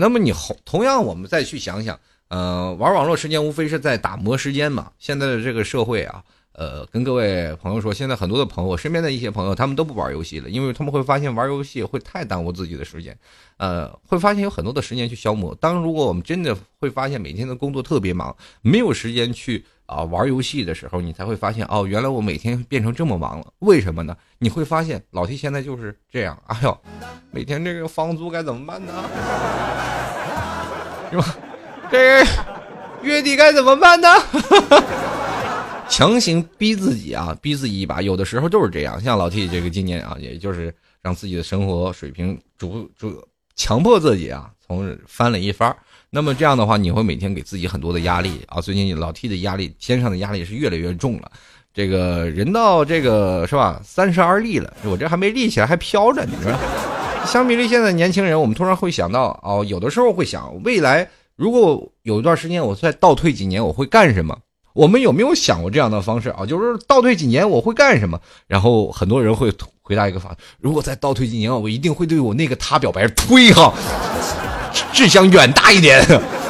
[0.00, 1.96] 那么你同同样，我们再去想想。
[2.28, 4.90] 呃，玩网络时间无非是在打磨时间嘛。
[4.98, 13.16] 现在的这个社会啊，呃，跟各位朋友说，现在很多的朋友，我身边的一些朋友，他们都不玩游戏了，因为他们会发现玩游戏会太耽误自己的时间，
[13.58, 15.54] 呃，会发现有很多的时间去消磨。
[15.60, 23.46] 当如果我们真的会发现每天的工作特别忙，没有时间去啊玩游戏的时候，你才会发现哦，原来我每天变成这么忙了。
[23.60, 24.16] 为什么呢？
[24.38, 26.36] 你会发现老 T 现在就是这样。
[26.46, 26.76] 哎呦，
[27.30, 28.92] 每天这个房租该怎么办呢？
[31.12, 31.36] 是吧？
[31.90, 32.24] 这
[33.02, 34.08] 月底该怎么办呢？
[35.88, 39.00] 强行逼自己啊，逼自己一把，有的时候就是这样。
[39.00, 43.22] 像老 T 这个今年啊，也就是让自己的生活水平逐逐
[43.54, 45.74] 强迫自己啊，从翻了一番。
[46.10, 48.60] 那么这样的话，你会每天给自己很多的压力啊。
[48.60, 51.30] 最近老 T 的压力，肩上的压力是越来越重了。
[51.72, 56.52] 这个人到这个是吧，三十而立了，我这还没立起来，还飘着，你说。
[57.26, 61.08] 相比于现在年轻人，我们突然会想到哦，有的时候会想未来。
[61.36, 64.36] 如果有一段时间我再倒退几年，我会干什么？
[64.72, 66.44] 我们有没有想过这样的方式啊？
[66.44, 68.20] 就是倒退几年我会干什么？
[68.46, 73.06] 然后很多人会回答一个法：如果再倒退几年，我一定会对我那个他表白。
[73.08, 73.72] 推哈，
[74.92, 76.02] 志向远大一点，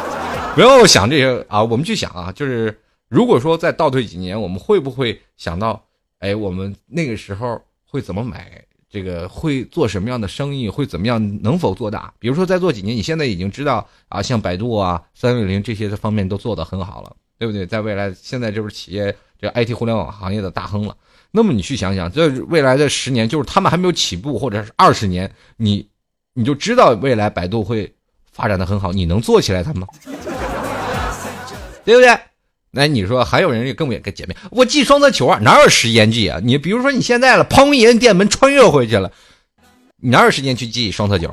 [0.55, 1.63] 不要想这些啊！
[1.63, 5.83] 我们去想啊，就是如果说再倒退几年，我们会不会想到？
[6.19, 8.65] 哎，我们那个时候会怎么买？
[8.97, 10.71] 这个会做什么样的生意？
[10.71, 11.43] 会怎么样？
[11.43, 12.11] 能否做大？
[12.19, 17.67] 比如说再做几年，你现在已经知道啊，像百度啊、三六零这些的方面都做得很好了，对不对？
[17.67, 20.97] 在未来，现在就是企业这 IT 互联网行业的大亨了。
[21.31, 25.87] 那么你去想想，这未来的十年，就是他们还没有起步，或者是二十年，你
[26.33, 27.95] 你就知道未来百度会
[28.33, 29.87] 发展的很好，你能做起来它吗？
[31.85, 32.19] 对不对？
[32.77, 34.37] 那你说还有人也更不也跟姐妹？
[34.51, 36.39] 我记双色球啊，哪有时间记啊？
[36.45, 39.11] 你比如说你现在了，砰一摁电门穿越回去了，
[40.03, 41.31] 你哪有时间去记双色球？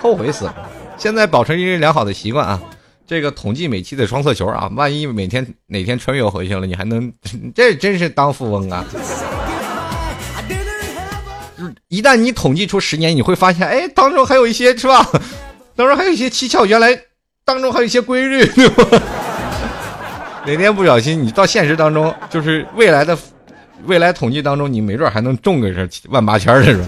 [0.00, 0.68] 后悔死了！
[0.98, 2.60] 现在保持一个良好的习惯啊，
[3.06, 7.12] 这个统计每期的双色球啊，万一每天哪天穿越回去了，你还能
[7.54, 8.84] 这真是当富翁啊！
[11.86, 15.08] 一旦你统计出十年，你会发现，哎，当中还有一些是吧？
[15.76, 17.00] 当中还有一些蹊跷，原来。
[17.46, 19.02] 当中还有一些规律， 对吧？
[20.46, 23.16] 哪天不小心，你到现实当中，就是未来的
[23.84, 26.86] 未来统计当中，你没准还能中个是万八千的是吧？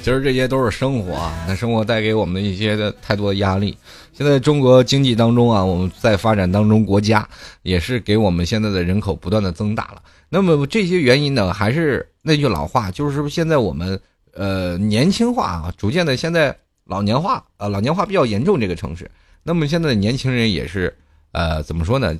[0.00, 3.76] 其实这些都是生活啊，那生活带给我们的一些的太多的压力。
[4.12, 7.28] 现在中国经济当中啊，我们在发展当中，国家
[7.62, 10.00] 也是给我们现在的人口不断的增大了。
[10.28, 14.00] 那么这些原因呢，还是那句老话，就是现在我们。
[14.34, 18.60] 呃，年轻化啊，逐渐的现在老年化啊，老年化比较严重。
[18.60, 19.10] 这个城市，
[19.42, 20.96] 那么现在的年轻人也是，
[21.32, 22.16] 呃，怎么说呢？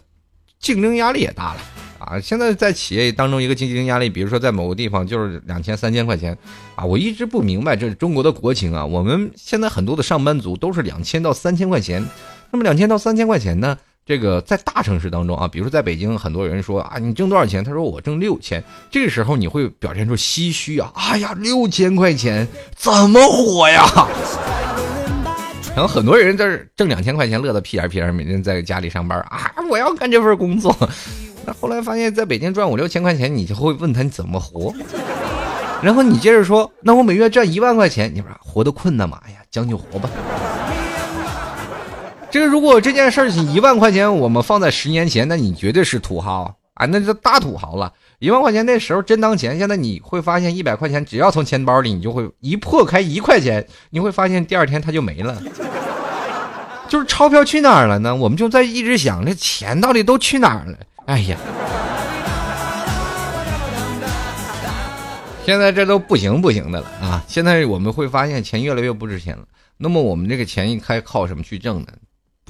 [0.58, 1.60] 竞争压力也大了
[1.98, 2.20] 啊。
[2.20, 6.36] 现在在企业当中，一个竞争压力，比如说在某个地方就是两千、三千块钱
[6.74, 6.84] 啊。
[6.84, 8.84] 我一直不明白，这是中国的国情啊。
[8.84, 12.06] 我们现在很多的上班族都是两千到三千块钱，
[12.50, 13.78] 那么两千到三千块钱呢？
[14.10, 17.62] 这个在大城市当中啊，比如说在北京，很多人说啊，你挣多少钱？
[17.62, 18.60] 他说我挣六千。
[18.90, 23.86] 这个时候你会表现出唏嘘啊，哎呀，六千块钱怎么活呀？
[25.76, 30.76] 然后很多人在这挣两千块钱，乐得屁颠屁颠，每天在家里上班啊，我要干这份工作。
[31.46, 34.74] 那后来发现，在北京赚五六千块钱，你就会问他你怎么活？
[35.84, 39.20] 然后你接着说，那我每月赚一万块钱，你说活得困难吗？
[39.24, 40.10] 哎呀，将就活吧。
[42.30, 47.92] 这个如果这件事情一万块钱，我们放在十年前，那你绝对是土豪啊，那就大土豪了。
[48.20, 55.42] 一万块钱那时候真当钱，现在你会发现一百块钱只要从钱包里，你就会一破开一块钱，你会发现第二天它就没了。
[56.88, 58.14] 就是钞票去哪儿了呢？
[58.14, 60.78] 我们就在一直想，这钱到底都去哪儿了？
[61.06, 61.36] 哎呀，
[65.44, 67.24] 现在这都不行不行的了啊！
[67.26, 69.42] 现在我们会发现钱越来越不值钱了。
[69.76, 71.88] 那么我们这个钱应该靠什么去挣呢？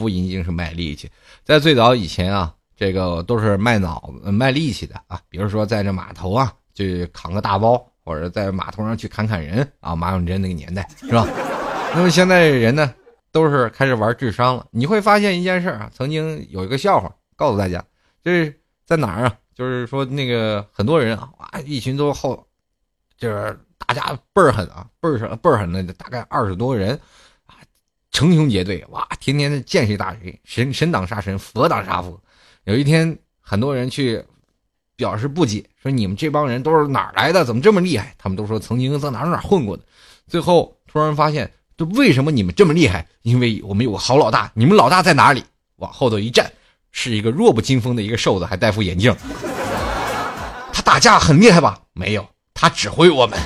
[0.00, 1.08] 不一定是卖力气，
[1.44, 5.20] 在最早以前啊，这个都是卖脑子、卖力气的啊。
[5.28, 9.94] 比如说在这码头啊，就扛个大包，或者在码头上去砍砍人啊。
[9.94, 11.28] 马永贞那个年代是吧？
[11.94, 12.94] 那么现在人呢？
[13.32, 14.66] 都是开始玩智商了。
[14.72, 17.80] 你会发现一件事啊，曾经有一个笑话告诉大家，
[18.24, 19.36] 这是在哪儿啊？
[19.54, 22.44] 就是说那个很多人啊，哇，一群都后，
[23.16, 26.98] 就是大家倍儿狠啊，倍儿狠倍儿狠的，大概二十多个人，
[28.12, 32.20] 成群结队，哇，天天的见谁打谁，神神挡杀神，佛挡杀佛。
[32.64, 34.22] 有一天，很多人去
[34.96, 37.44] 表示不解，说你们这帮人都是哪儿来的？
[37.44, 38.14] 怎么这么厉害？
[38.18, 39.82] 他们都说曾经在哪儿哪儿混过的。
[40.26, 41.50] 最后突然发现。
[41.76, 43.06] 就为什么你们这么厉害？
[43.22, 44.52] 因为我们有个好老大。
[44.52, 45.42] 你们老大在哪里？
[45.76, 46.52] 往后头一站，
[46.92, 49.16] 是一个弱不禁风的一个瘦子，还戴副眼镜。
[50.74, 51.80] 他打架很厉害吧？
[51.94, 53.38] 没有，他指挥我们。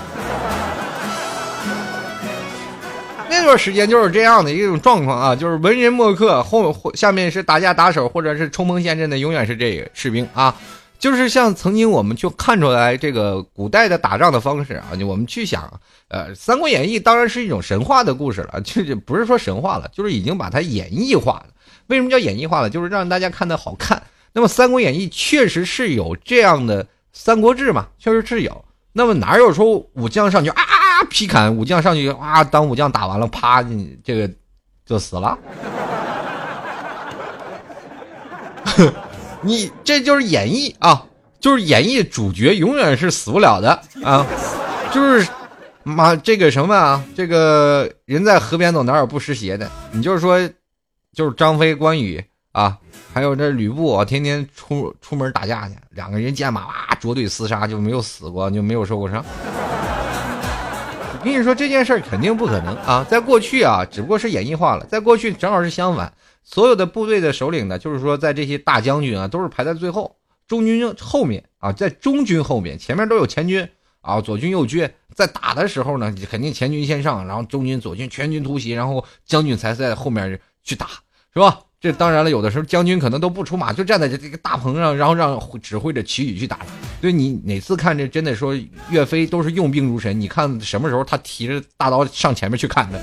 [3.45, 10.57] 这段时间就是这样的一种状况啊，就是文人墨客，后下面是打架打手，或者是冲锋陷阵的，永远是这个士兵啊。
[10.99, 15.71] 就是像曾经我们就看出来这个古代的打仗的方式啊，我们去想，
[16.09, 21.49] 呃，《三国演义》当然是一种神话的故事了，就不是说神话了，就是已经把它演绎化了。
[21.89, 22.71] 为什么叫演绎化了？
[22.71, 24.03] 就是让大家看的好看。
[24.33, 28.65] 那么《三国演义》确实是有这样的《三国志》嘛，确实是有。
[28.95, 30.63] 那么哪有说武将上去啊
[31.11, 34.31] 劈砍，武将上去啊，当武将打完了，啪，你这个
[34.85, 35.39] 就死了？
[39.43, 41.05] 你这就是演绎啊，
[41.39, 43.71] 就是演绎主角永远是死不了的
[44.03, 44.27] 啊，
[44.93, 45.29] 就是
[45.83, 49.71] 妈这个什么啊，这个人在河边走，哪有不湿鞋的？
[49.93, 50.41] 你就是说，
[51.13, 52.79] 就是张飞、关羽啊，
[53.13, 59.23] 还有这吕布啊，天天出出门打架去，两个人见马哇捉对厮杀，就没有死过，就没有受过伤。
[61.25, 66.13] 我跟你说这件事儿肯定不可能啊，在过去啊，只不过是演绎化了，在过去正好是相反。
[66.43, 73.67] 所有的部队的首领呢，就是说，在这些大将军啊，都是排在最后，中军后面啊，在中军后面，前面都有前军
[74.03, 80.89] 啊，左军右军，在打的时候呢，肯定前军先上，然后中军、左军全军突袭，然后将军才在后面去打，
[81.33, 81.61] 是吧？
[81.85, 86.61] 这当然了，有的时候将军可能都不出马，就站在这这个大棚上，然后让指挥着旗语去打。
[86.99, 92.99] 对你哪次看这真的说岳飞都是用兵如神，你看什么时候他提着大刀上前面去砍的？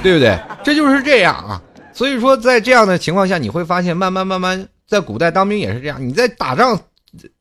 [0.00, 0.38] 对不对？
[0.62, 1.60] 这就是这样啊。
[1.92, 6.00] 所以说，在这样的情况下，你会发现，慢慢慢慢，在古代当兵也是这样。
[6.00, 6.80] 你在打仗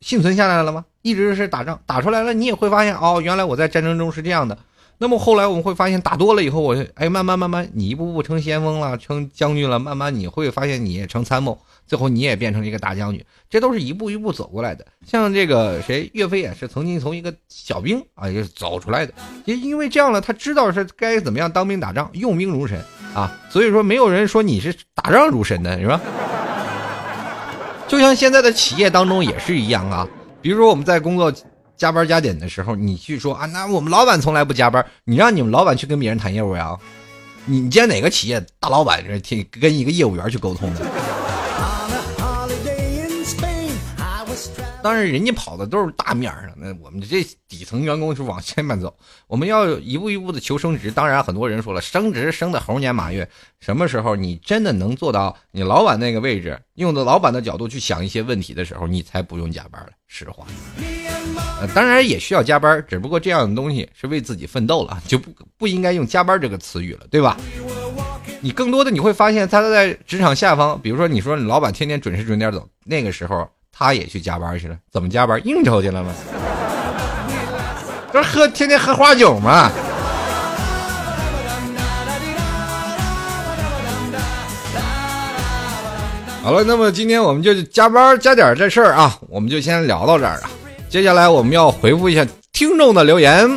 [0.02, 0.84] 幸存下来了吗？
[1.04, 4.58] 一直是打仗，打出来了，你也会发现，哦，原来我在战争中是这样的。
[5.02, 11.58] 那么后来我们会发现，打多了以后，我哎，慢慢慢慢，你一步步成先锋了，成将军了，慢慢你会发现，你也成参谋，
[11.88, 13.24] 最后你也变成一个大将军。
[13.50, 14.86] 这都是一步一步走过来的。
[15.08, 19.14] 像这个谁，岳飞也是曾经从一个小兵啊，也是走出来的。
[19.46, 22.78] 也因为这样呢，他知道是该怎么样当兵打仗，用兵如神
[23.16, 23.34] 啊。
[23.50, 26.02] 所以说，没有人说你是打仗如神的，是吧？
[27.88, 30.06] 就像现在的企业当中也是一样啊。
[30.42, 31.34] 比如说我们在工作。
[31.80, 36.78] 加班加点的时候，你去说啊，那我们老板从来不加班，你让你们老板去跟别人谈业务呀？
[37.46, 40.86] 你你见哪个企业大老板是跟一个业务员去沟通的？
[44.82, 48.96] 当然，人家跑的都是大面上，那我们这底层员工是往前面走。
[49.28, 50.90] 我们要一步一步的求升职。
[50.90, 59.90] 当然，很多人说了，升职升的猴年马月，什么时候你真的能做到你老板那个位置，用的老板的角度去想一些问题的时候，你才不用加班了。
[60.08, 60.46] 实话，
[61.76, 67.38] 当然也需要加班，只不过这样的东西是为自己奋斗了，就不不应该用加班这个词语了，对吧？
[68.42, 73.48] 你更多的你会发现，他在职场下方，比如说你说你老板天天准时准点走，那个时候。
[73.72, 75.40] 他也去加班去了，怎么加班？
[75.46, 76.12] 应酬去了吗？
[78.12, 79.72] 这喝天天喝花酒吗？
[86.44, 90.50] 好了，那么今天我们就加班加点这事儿啊，我们就先聊到这儿了。
[90.90, 93.48] 接下来我们要回复一下听众的留言。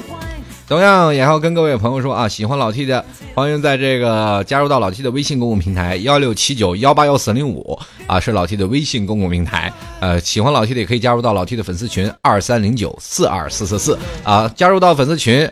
[0.68, 3.02] 同样也要跟各位朋友说啊，喜欢老 T 的，
[3.34, 9.72] 欢迎在这个加入到老 T 的微信公共平台幺六七九幺八幺四零五啊，是老 T 的微信公共平台。
[10.00, 14.46] 呃，喜欢老 T 的也可以加入到老 T 的粉丝群二三零九四二四四四啊。
[14.54, 15.50] 加入到粉丝群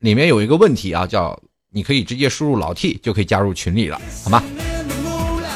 [0.00, 1.38] 里面有一个问题啊，叫
[1.72, 4.42] 你可以直接输入老 T 就可以加入群里了，好吗？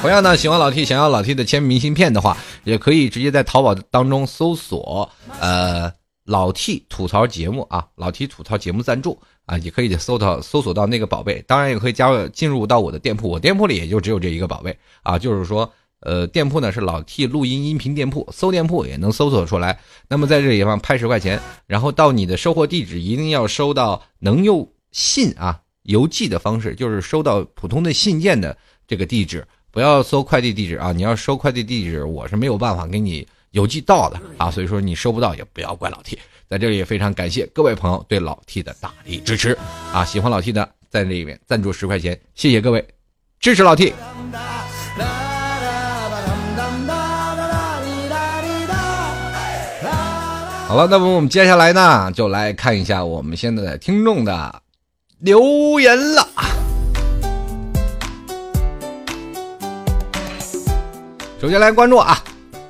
[0.05, 5.91] 同样呢，喜欢老 T，想要老 T 的签名明信片的话，也可以直接在淘宝当中搜索呃
[6.27, 11.43] 老 T 吐槽节目啊，老 T 吐槽节目赞助啊，也可以搜到搜索到那个宝贝。
[11.49, 19.81] 当然也可以加入进入到我的店铺，我店铺里也就只有这一个宝贝啊，就是说呃店铺呢是老 T 录音音频店铺，搜店铺也能搜索出来。
[20.07, 28.55] 那么在这里方拍十块钱，然后到你的收货地址一定要收到能用信啊邮寄的方式，就是收到普通的信件的
[28.87, 29.43] 这个地址。
[29.75, 30.93] 不要搜快递地址啊！
[30.93, 36.17] 你要收快递地址，我是没有办法给你邮寄到的啊，所以说你收不到也不要怪老 T。
[36.49, 39.59] 在这里也非常感谢各位朋友对老 T 的大力支持
[39.93, 40.05] 啊！
[40.05, 42.87] 喜欢老 T 的在这里面赞助十块钱，谢谢各位
[43.41, 43.93] 支持老 T。
[50.69, 54.63] 好了，那么我们接下来呢，就来看一下我们现在听众的
[55.19, 56.54] 留言了。
[61.45, 62.17] 首先来关注啊，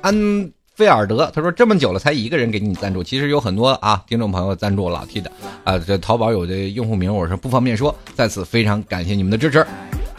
[0.01, 5.31] 安菲尔德，他说这么久了才一个人给你赞助，其实有很多啊听众朋友赞助老 T 的
[5.63, 9.65] 啊，这淘宝有的用户名我是不方便说，在此非常感谢你们的支持。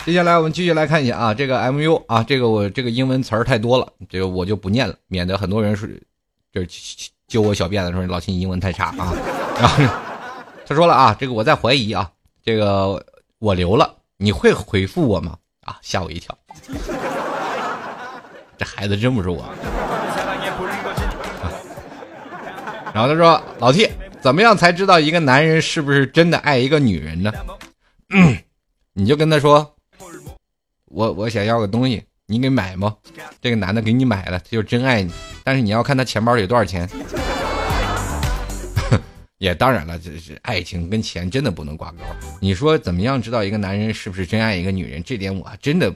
[0.06, 6.02] 接下来我们继续来看一下啊，这个 MU 啊，这个我这个英文词儿太多了，这个我就不念了，免得很多人是
[6.50, 6.66] 这
[7.28, 9.12] 揪我小辫子说老 T 英文太差啊。
[9.60, 9.84] 然后
[10.64, 12.10] 他说了啊，这个我在怀疑啊，
[12.42, 13.04] 这个
[13.38, 15.36] 我留了，你会回复我吗？
[15.60, 16.34] 啊，吓我一跳。
[18.58, 19.44] 这孩子真不是我。
[22.94, 23.90] 然后他说：“老 T，
[24.22, 27.30] 怎么样才知道一个男人是不是真的爱一个女人呢？”
[28.94, 29.76] 你就跟他说
[30.88, 32.96] ：“我我想要个东西，你给买吗？”
[33.42, 35.12] 这个男的给你买了，他就真爱你。
[35.44, 36.88] 但是你要看他钱包里有多少钱。
[39.36, 41.98] 也当然了，这是爱情跟钱真的不能挂钩。
[42.40, 45.02] 你说怎么样知道一个男人是不是真爱一个女人？
[45.04, 45.94] 这点我还真的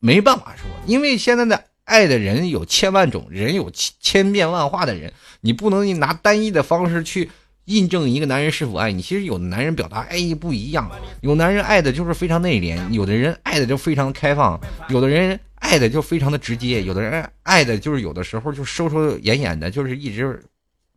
[0.00, 1.62] 没办法说，因为现在的。
[1.86, 7.30] 爱的人有千万种，人有千千变万化的人，你不能拿单一的方式去
[7.66, 9.00] 印证一个男人是否爱你。
[9.00, 10.90] 其实有的男人表达爱意不一样，
[11.22, 20.42] 有男人爱的就是非常内敛，有的人爱的就非常的开放，有的人爱的就非常的直接，有的人爱的就是有的时候就收收掩掩的，就是一直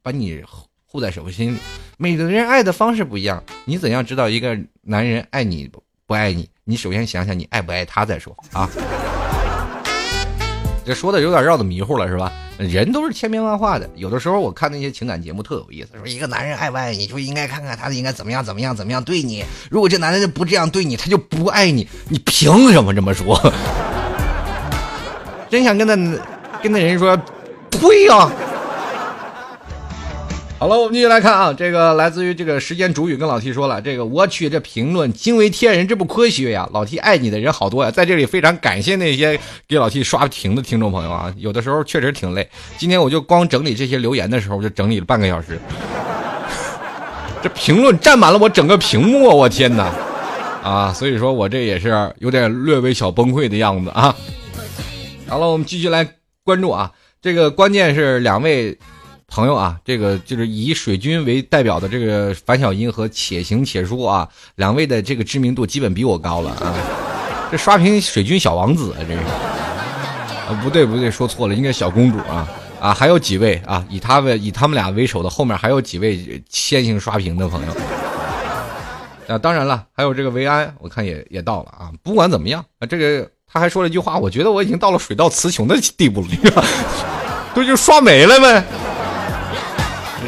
[0.02, 0.44] 把你
[0.86, 1.60] 护在手心里。
[1.98, 5.70] 每个人爱的方式不一样，你怎样知道一个男人爱你
[6.08, 6.50] 不爱你？
[6.64, 8.70] 你首先想想你爱不爱他再说啊。
[10.90, 12.34] 这说的有点绕的迷糊了，是吧？
[12.58, 19.46] 人都是千变万化的，有的时候我看那些情感节目特有意思，说一个男人爱不爱你，就应该看看他应该怎么样怎么样怎么样对你。
[19.70, 23.40] 如果这男人不这样对你，他就不爱你，你凭什么这么说？
[25.48, 25.96] 真想跟他
[26.64, 27.16] 跟那人说，
[27.70, 28.32] 呸啊！
[30.60, 36.70] 好了，我们继续来看啊，这个来自于这个时间主语跟老 T 说了，这个我去这评论惊为天人，这不科学呀！
[36.74, 39.40] 老 T 爱你的人好多呀，在这里非常感谢那些
[39.70, 42.46] 给老 T 刷屏的听众朋友啊，有的时候确实挺累。
[42.78, 45.58] 今天我就光整理这些留言的时候，就整理了半个小时，
[47.42, 49.90] 这评论占满了我整个屏幕，我天哪！
[50.62, 54.14] 啊，所以说我这也是有点略微小崩溃的样子啊。
[55.26, 56.06] 好了，我们继续来
[56.44, 56.92] 关注啊，
[57.22, 58.78] 这个关键是两位。
[59.30, 66.74] 朋友啊，这个就是以水军为代表的这个樊小英和且行且书啊，两位的这个知名度基本比我高了啊。
[67.52, 72.48] 这刷屏水军小王子啊，这是啊，不对不对，说错了，应该小公主啊
[72.80, 77.74] 啊，还有几位啊，以他们以他们俩为首的后面还有几位先行刷屏的朋友
[79.28, 79.38] 啊。
[79.38, 81.92] 当然了，还有这个维安，我看也也到了啊。
[82.04, 86.66] 不管怎么样啊，这个他还说了一句话，我觉得我已经到了水到词穷的地步了，
[87.54, 88.64] 都就刷没了呗。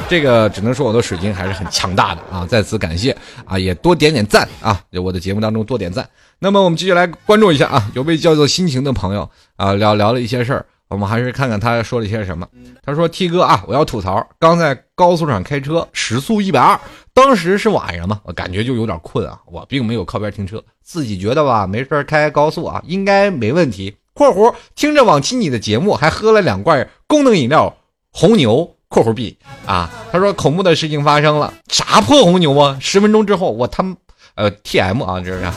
[0.10, 2.46] 这个只能说我的水晶还是很强大的啊！
[2.46, 3.16] 在此感谢
[3.46, 6.08] 啊，也多点点赞啊，我的节目当中多点赞。
[6.40, 12.48] 那么我们继续来关注一下啊，有位叫做心情的朋友啊，聊聊了一些事儿，我们还是看看他说了一些什么。
[12.84, 16.78] 他说：“T 哥啊，我要吐槽，刚在高速上开车，时速一百二，
[17.14, 23.96] 当时是晚上嘛，我感觉就有点困啊，我并没有靠边停车，自己觉得吧，没事开高速啊，应该没问题。
[24.14, 27.78] ”（括弧听着往期你的节目，还喝了两罐功能饮料
[28.12, 32.78] 红牛。）括弧 B 啊，他说恐怖的事情发生了，啥破红牛啊？
[32.82, 33.96] 十分钟之后，我他妈
[34.36, 35.50] 呃 T M 啊，这是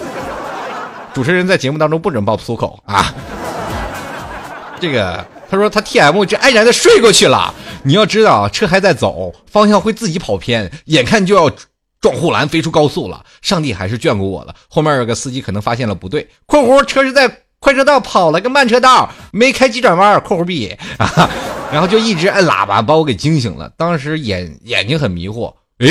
[1.13, 3.13] 主持人在节目当中不准爆粗口啊。
[4.79, 7.53] 这个他说他 T M 这安然的睡过去了。
[7.83, 11.51] 你要知道，车还在走，方向会自己跑偏，眼看就要
[12.01, 13.25] 撞护栏飞出高速了。
[13.43, 14.55] 上帝还是眷顾我了。
[14.69, 20.21] 后面有个司机可能发现了不对，括弧车是在快车道跑了个慢车道，没开急转弯。
[20.21, 21.31] 括弧 B 啊。
[21.73, 23.73] 然后就一直摁喇叭，把我给惊醒了。
[23.79, 25.91] 当时眼眼睛很迷惑，诶，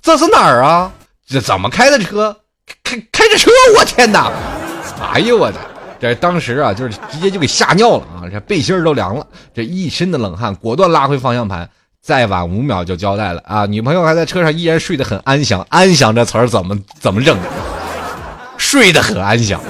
[0.00, 0.92] 这是哪儿啊？
[1.26, 2.36] 这怎么开的车？
[2.84, 4.30] 开开着车，我天哪！
[5.12, 5.58] 哎呦我的，
[6.00, 8.30] 这当时啊，就是直接就给吓尿了啊！
[8.30, 11.68] 这背心都凉了，这一身的冷汗，果断拉回方向盘。
[12.00, 13.66] 再晚五秒就交代了啊！
[13.66, 15.66] 女朋友还在车上依然睡得很安详。
[15.68, 17.36] 安详这词儿怎么怎么整？
[18.56, 19.60] 睡得很安详。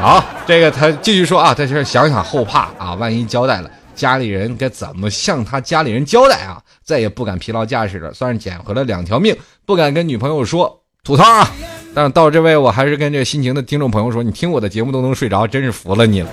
[0.00, 6.58] 好，这个他继续说啊，在这想想后怕啊，万一交代了，家里人该怎么向他家里人交代啊？
[6.82, 9.36] 再也不敢疲劳驾驶了，算是捡回了两条命。
[9.66, 10.74] 不敢跟女朋友说
[11.04, 11.46] 吐槽啊。
[11.94, 16.30] 但是到这位，我还是跟这心情的听众朋友说，你听我的节目都能睡着，真是服了你了。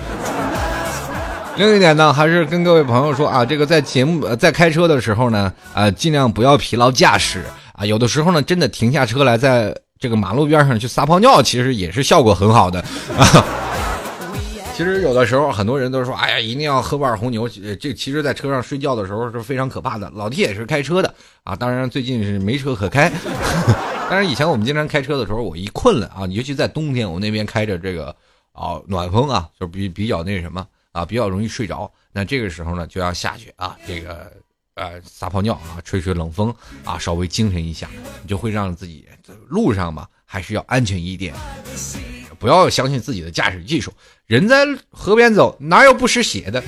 [1.56, 7.44] 另一点呢，还是跟各位朋友说啊，这个在节目在开车的时候呢，啊，尽量不要疲劳驾驶
[7.74, 7.84] 啊。
[7.84, 12.80] 有的时候呢，真的停下车来，在这个马路边上去撒泡尿，其实也是效果很好的
[13.16, 13.44] 啊。
[14.74, 17.48] 其实有的时候，很多人都说，哎呀，一定要喝罐红牛。
[17.48, 20.08] 这其实，在车上睡觉的时候是非常可怕的。
[20.14, 23.10] 老弟也是开车的啊，当然最近是没车可开。
[24.08, 28.14] 但是以前我们经常开车的时候，我一困了啊，尤其在冬天，我那边开着这个
[28.52, 31.90] 啊暖风啊，就比比较那什么啊，比较容易睡着。
[32.12, 34.30] 那这个时候呢，就要下去啊，这个
[34.74, 37.88] 呃撒泡尿啊，吹吹冷风啊，稍微精神一下，
[38.22, 39.07] 你就会让自己
[39.48, 41.34] 路上嘛还是要安全一点。
[42.38, 43.92] 不要相信自己的驾驶技术，
[44.26, 46.62] 人在河边走，哪有不湿鞋的？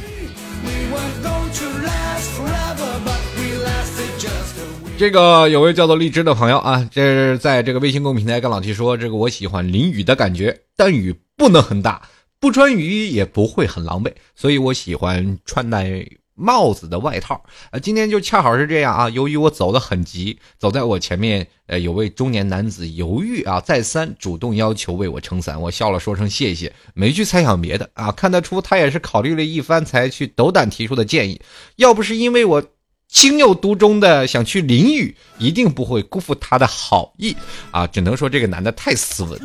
[4.99, 12.03] 这个有位叫做荔枝的朋友啊，这是在这个微信公平台跟老 T 说，这个我喜欢淋雨的感觉，但雨不能很大，
[12.39, 16.05] 不穿雨衣也不会很狼狈，所以我喜欢穿戴。
[16.41, 19.11] 帽子的外套，呃，今天就恰好是这样啊。
[19.11, 28.11] 由于我走得很急，走在我前面，呃，有位中年男子犹豫啊，再三主动要求为我撑伞，我笑了，说声谢谢，没去猜想别的啊。
[28.11, 31.39] 看得出他也是考虑了一番才去斗胆提出的建议。
[31.77, 32.63] 要不是因为我
[33.09, 37.37] 情有独钟的想去淋雨，一定不会辜负他的好意
[37.71, 37.87] 啊。
[37.87, 39.39] 只能说这个男的太斯文。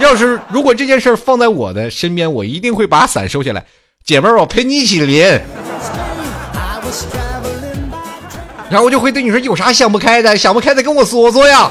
[0.00, 3.66] 要是如果这件事放在我的身边，我一定会把伞收下来，
[4.04, 5.40] 姐妹儿，我陪你一起淋。
[8.70, 10.36] 然后我就会对你说：“有啥想不开的？
[10.36, 11.70] 想不开的跟我说说呀。”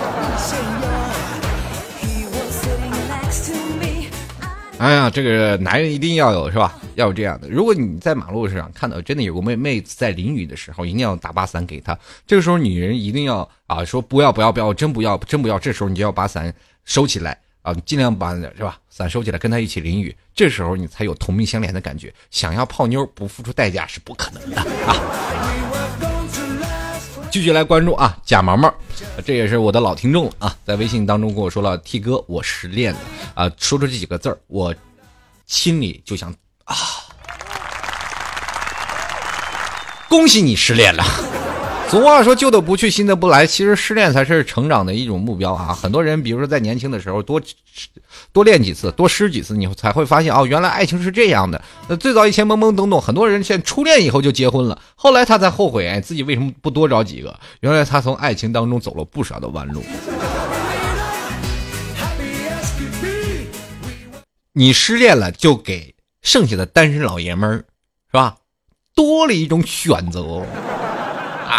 [4.80, 6.76] 哎呀，这个男人一定要有是吧？
[6.94, 7.48] 要有这样的。
[7.50, 11.98] 如果你在马路上看到真的有个妹妹子在淋雨的时候，一定要打把伞给她。
[12.28, 15.58] 这个时候女人一定要啊说不要不要不要，真不要真不要。
[15.58, 16.54] 这时候你就要把伞
[16.86, 17.38] 收起来
[17.68, 20.16] 啊，你尽量把是吧伞收起来，跟他一起淋雨。
[20.34, 22.14] 这时候你才有同命相连的感觉。
[22.32, 24.96] 想要泡妞不付出代价是不可能的啊。
[27.30, 28.74] 继续来关注啊，贾毛毛，
[29.26, 33.00] 这也是我的老听众了啊，在微信当中跟我说了，T 哥，我失恋了
[33.34, 34.74] 啊，说出这几个字儿，我
[35.46, 36.74] 心里就想啊，
[40.08, 41.04] 恭喜你失恋了。
[41.90, 43.48] 俗话说旧的不去，新的不来。
[43.48, 45.74] 其实失恋才是成长的一种目标啊！
[45.74, 47.42] 很多人，比如说在年轻的时候多
[48.34, 51.64] 多练几次，多失几次，你才会发现哦，原来爱情是这样的。
[51.88, 57.40] 那最早以前懵懵懂懂，很多人现初恋以后就结婚了，后来他才后悔，哎，自己为什么不多找几个？
[57.62, 59.82] 原来他从爱情当中走了不少的弯路。
[64.52, 67.56] 你失恋了，就给剩下的单身老爷们儿，
[68.12, 68.36] 是吧？
[68.94, 70.46] 多了一种选择。
[71.48, 71.58] 啊，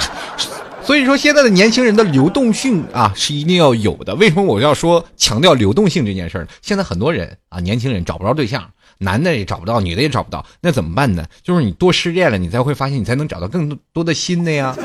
[0.83, 4.15] 所以说现在的年轻人的流动性啊是一定要有的。
[4.17, 6.47] 为什么我要说强调流动性这件事呢？
[6.61, 8.63] 现在很多人啊，年轻人找不着对象，
[8.99, 11.25] 男的也找不到，女的也找不到，那怎么办呢？
[11.43, 14.77] 就是你多失恋了，你才会发现，你才能找到更多的新的呀。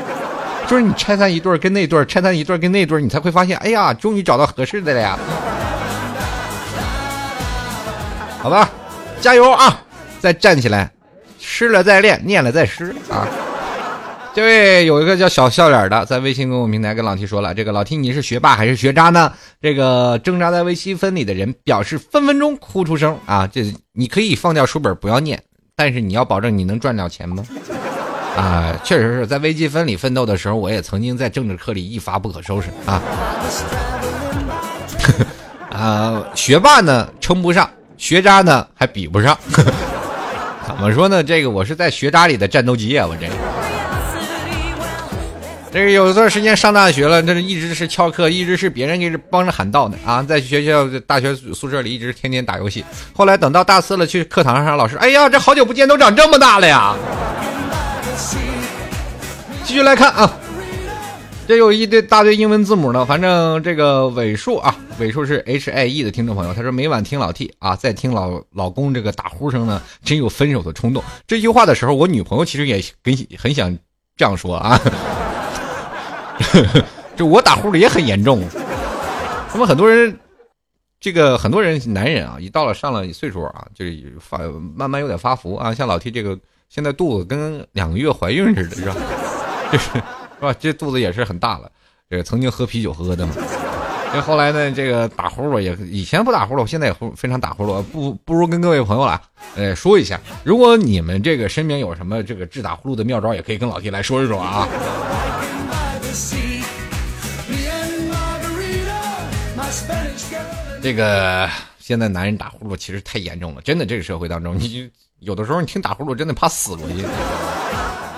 [0.66, 5.18] 就是你拆散一对儿跟那对儿拆散一对儿跟那对儿你才会发现，哎呀，终于找到合适的了呀。
[8.40, 8.70] 好吧，
[9.20, 9.82] 加油啊！
[10.20, 10.90] 再站起来，
[11.38, 13.28] 失了再练，念了再失啊。
[14.34, 19.32] 这位有一个叫小笑脸的，在微信公众平台跟老 T 说了：“这个老 T，你是学霸还是学渣呢？”
[19.62, 23.46] 这个挣扎在微积分里的人表示分分钟哭出声啊！
[23.46, 25.40] 这你可以放掉书本不要念，
[25.76, 27.44] 但是你要保证你能赚了钱吗？
[28.36, 33.00] 啊，确实是在微积分里奋斗的时候，我也曾经在政治课里一发不可收拾啊！
[35.70, 39.38] 啊，学霸呢称不上，学渣呢还比不上，
[40.66, 41.22] 怎么说呢？
[41.22, 43.28] 这个我是在学渣里的战斗机啊，我这。
[45.74, 52.84] 这个有一段时间上大学了，这是一直是翘课，一直是别人给帮着喊到的啊，在学校大学宿舍里一直天天打游戏。
[53.12, 56.94] 后来等到大四了，去课堂上，老师，哎呀，这好久不见，都长这么大了呀！
[59.64, 60.32] 继续来看啊，
[61.48, 71.02] 这有一堆大堆英文字母呢，反正这个尾数啊，尾数是 H I E 的听众朋友，他说每晚听老 T 啊，在听老老公这个打呼声呢，真有分手的冲动。
[71.26, 73.76] 这句话的时候，我女朋友其实也很很想
[74.16, 74.80] 这样说啊。
[77.16, 78.42] 就我打呼噜也很严重，
[79.52, 80.18] 那么很多人
[81.00, 84.38] 这个很多人男人啊，一到了上了岁数啊，就是发
[84.74, 85.72] 慢慢有点发福啊。
[85.72, 88.96] 像老 T 这个现在肚子跟两个月怀孕似的，是吧？
[89.70, 90.00] 就是是
[90.40, 90.54] 吧？
[90.58, 91.70] 这肚子也是很大了。
[92.10, 93.32] 这个曾经喝啤酒喝的嘛。
[94.12, 97.82] 这后来呢，这个打呼噜也以前不打呼噜，现在也非常打呼噜。
[97.82, 99.20] 不不如跟各位朋友啊，
[99.56, 104.68] 呃，说一下，如果你们这个身边有什么这个治打呼噜的妙招，也可以跟老 T 来说一说啊。
[110.80, 111.48] 这个
[111.78, 117.04] 现在男人打呼噜其实太严重了，真的，这个社会当中，你有的时候你听打呼噜真的怕死过去。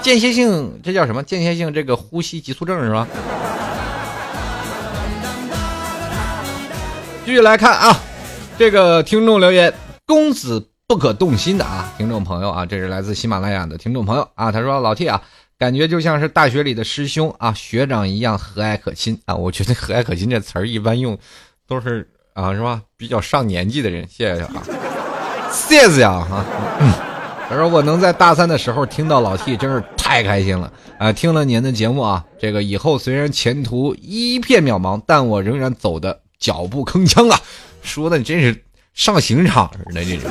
[0.02, 1.22] 间歇性，这叫什么？
[1.22, 3.06] 间歇性这个呼吸急促症是吧？
[7.24, 7.96] 继续来看啊，
[8.58, 9.72] 这个听众留言，
[10.06, 15.22] 公子不可动心的啊，听众朋友啊，这是来自喜马拉雅的听众朋友啊，他说老 T 啊，
[15.58, 21.18] 感觉就像是大学里的师兄啊，学长一样和蔼可亲啊，我觉得和蔼可亲这词儿一般用
[21.66, 22.08] 都是。
[22.36, 22.82] 啊，是吧？
[22.98, 24.62] 比较上年纪的人，谢谢啊，
[25.50, 26.44] 谢谢啊哈。
[27.48, 31.10] 他说我能在大三的时候听到老 T，真是太开心了啊！
[31.10, 37.40] 听了您的节目啊，这个以后虽然前途一片渺茫，但我仍然走的脚步铿锵啊！
[37.80, 40.30] 说的真是上刑场似的这种。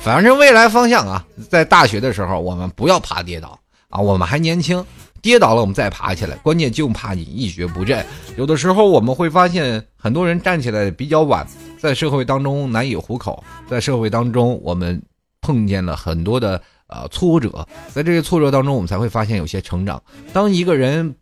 [0.00, 3.59] 反正未来方向啊，在大学的时候，我们不要怕跌倒
[3.90, 4.82] 啊，我们还年轻。
[5.22, 6.34] 跌倒了，我们再爬起来。
[6.36, 8.02] 关键就怕你一蹶不振。
[8.38, 11.46] 有的时候我们会发现，很多人站起来比较晚，
[11.78, 13.44] 在社会当中难以糊口。
[13.68, 15.02] 在社会当中，我们
[15.42, 20.02] 碰见了很多的呃挫折，在这些挫折当中，我们才会发现有些成长。
[20.32, 21.14] 当一个人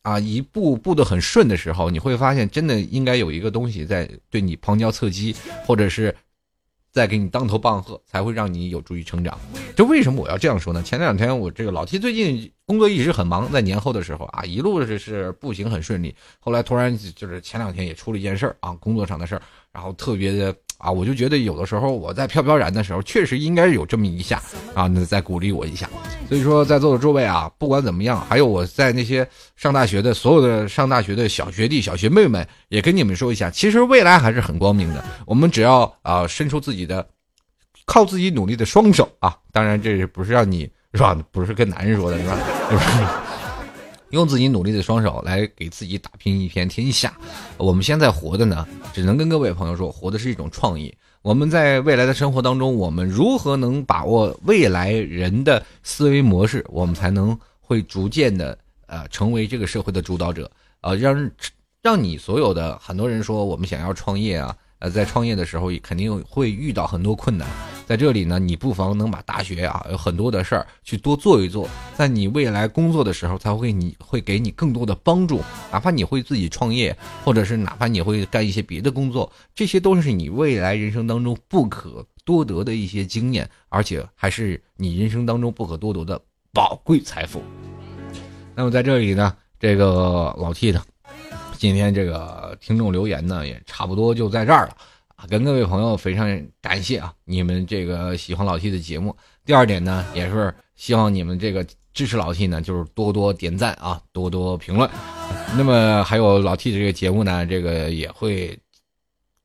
[0.00, 5.36] 啊一步步的很顺的时候，你会发现，真的应该有一个东西在对你旁敲侧击，
[5.66, 6.16] 或者是。
[6.96, 9.38] 再给你当头棒喝，才会让你有助于成长。
[9.76, 10.82] 这为什么我要这样说呢？
[10.82, 16.16] 前两天我这个老 T 最近工作一直很忙，在年后的时候啊，一路是是步行很顺利。
[16.40, 20.56] 后来突然就是前两天也出了一件事儿啊，工作上的事儿，然后特别的。
[20.78, 24.42] 啊，我就觉得有的时候我在飘飘然的时候，确实应该有这么一下
[24.74, 25.88] 啊，那再鼓励我一下。
[26.28, 35.04] 所以说，在座的诸位啊，不管怎么样，还有我在那些上大学的所有的上大学的小学弟、小学妹们，也跟你们说一下，其实未来还是很光明的。
[35.24, 37.06] 我们只要啊，伸出自己的，
[37.84, 41.16] 靠自己努力的双手啊，当然这不是让你是吧？
[41.30, 42.38] 不是跟男人说的是吧？
[42.70, 43.25] 就是。
[44.10, 47.16] 用自己努力的双手来给自己打拼一片天下。
[47.56, 50.94] 我们现在活的呢，只能跟各位朋友说，活的是一种创意。
[51.22, 60.50] 我们在未来的生活当中，我们如何能把握未来人的思维模式，我们才能会逐渐的呃成为这个社会的主导者。
[60.82, 61.30] 呃，让
[61.82, 64.56] 让你所有的很多人说，我们想要创业啊。
[64.78, 67.48] 呃，在创业的时候肯定会遇到很多困难，
[67.86, 86.20] 在这里呢，你不妨能把大学啊有很多的事儿去多做一做，在你未来工作的时候才会你会给你更多的帮助，哪怕你会自己创业，或者是哪怕你会干一些别的工作，这些都是你未来人生当中不可多得的一些经验，而且还是你人生当中不可多得的
[86.52, 87.40] 宝贵财富。
[88.56, 90.82] 那么在这里呢，这个老 T 呢。
[91.58, 94.76] 今天这个听众留言呢，也差不多就在这儿了！
[95.28, 96.28] 跟各位朋友非常
[96.60, 99.16] 感谢啊，你们这个喜欢老 T 的节目。
[99.44, 104.88] 第二点呢，也是希望你们这个支持老 T 呢，就是多多点赞啊，多多评论。
[105.56, 108.58] 那么还有老 T 的这个节目呢，这个也会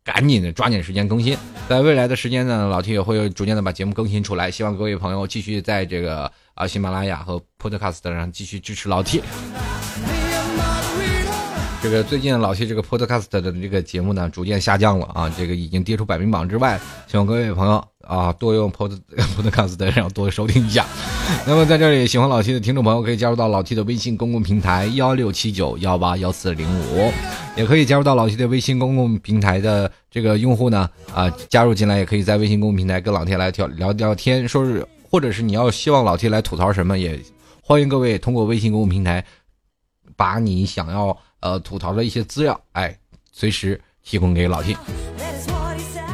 [0.04, 1.38] 赶紧的抓紧时间更新。
[1.70, 4.52] 在未来的时间呢，老 T 也会逐渐的把节目更新出来。
[4.52, 9.22] 希望各位朋友继续在这个啊喜马拉雅和 Podcast 上继续支持老 T。
[11.82, 16.80] 这个最近老七这个 Podcast 的这个节目呢，逐渐下降了啊，这个已经跌出百名榜之外。
[17.08, 18.96] 希望各位朋友啊，多用 Pod
[19.36, 20.86] Podcast 然后多收听一下。
[21.48, 27.12] 那么在这里，喜欢老 T 的听众朋友可以加入到老 T 的微信公共平台幺六七九幺八幺四零五，
[27.58, 37.20] 也可以加入到老 T 的微信公共平台的这个用户呢啊，加入进来也可以在微信公共平台跟老 T 来聊聊聊天，说是或者是你要希望老 T 来吐槽什么，也
[37.64, 39.26] 欢迎各位通过微信公共平台
[40.16, 41.18] 把你想要。
[41.42, 42.98] 呃，吐槽的一些资料，哎，
[43.32, 44.76] 随时提供给老 T。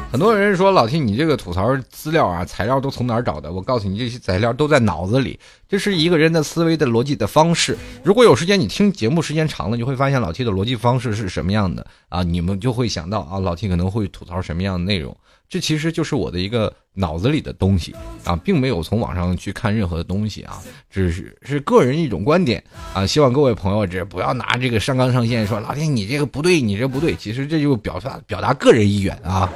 [0.09, 3.51] 很多人说老 T，你这个吐槽资料啊，材料都从哪儿找的？
[3.51, 5.37] 我告诉你，这些材料都在脑子里。
[5.69, 7.77] 这是一个人的思维的逻辑的方式。
[8.03, 12.23] 如果有时间，你听节目时间长了，你会发现老 T 的逻辑方式是什么样的啊？
[12.23, 15.15] 你们就会想到啊，老 T 可能会吐槽什么样的内容。
[15.49, 17.95] 这其实就是我的一个脑子里的东西
[18.25, 22.61] 啊，并没有从网上去看任何的东西啊，只是是个人一种观点
[22.93, 23.07] 啊。
[23.07, 27.15] 希望各位朋友这不要拿这个上纲上线，说老天你这个不对，你这不对。
[27.15, 29.49] 其实这就表达表达个人意愿啊，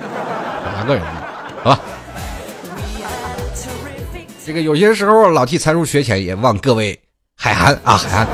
[0.64, 1.82] 表达个人意愿，好吧。
[4.52, 6.99] 这个有些时候老替才疏学浅，也望各位
[7.38, 8.28] 海涵啊，海涵。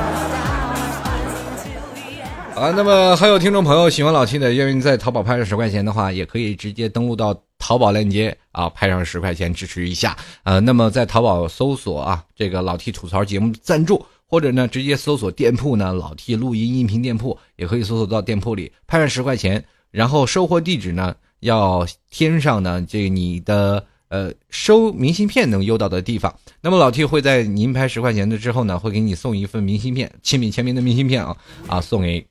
[2.56, 10.16] 啊，那么还有听众朋友喜欢老 T 的，愿意在淘宝拍上十块钱的话，也可以直接登录到淘宝链接啊，拍上十块钱支持一下。
[10.42, 23.86] 呃，那么在淘宝搜索啊，这个老 T 吐槽节目赞助，或者呢直接搜索店铺呢，老 T 录音音频店铺，也可以搜索到店铺里拍上十块钱，然后收货地址呢要添上呢这你的。
[24.08, 31.36] 呃，收明信片能邮到的地方，那么老 T 会在您拍十块钱的之后呢，会给你送一份明信片，亲笔签名的明信片啊
[31.66, 32.26] 啊，送给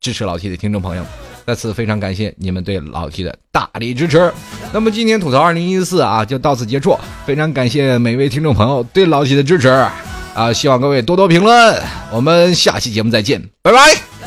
[0.00, 1.04] 支持老 T 的听众朋友。
[1.46, 4.30] 再次非常感谢你们对老 T 的大力支持。
[4.70, 6.94] 那么今天吐槽二零一四啊，就到此结束。
[7.24, 9.68] 非常感谢每位听众朋友对老 T 的支持
[10.34, 11.82] 啊，希望各位多多评论。
[12.12, 14.17] 我们下期节目再见，拜拜。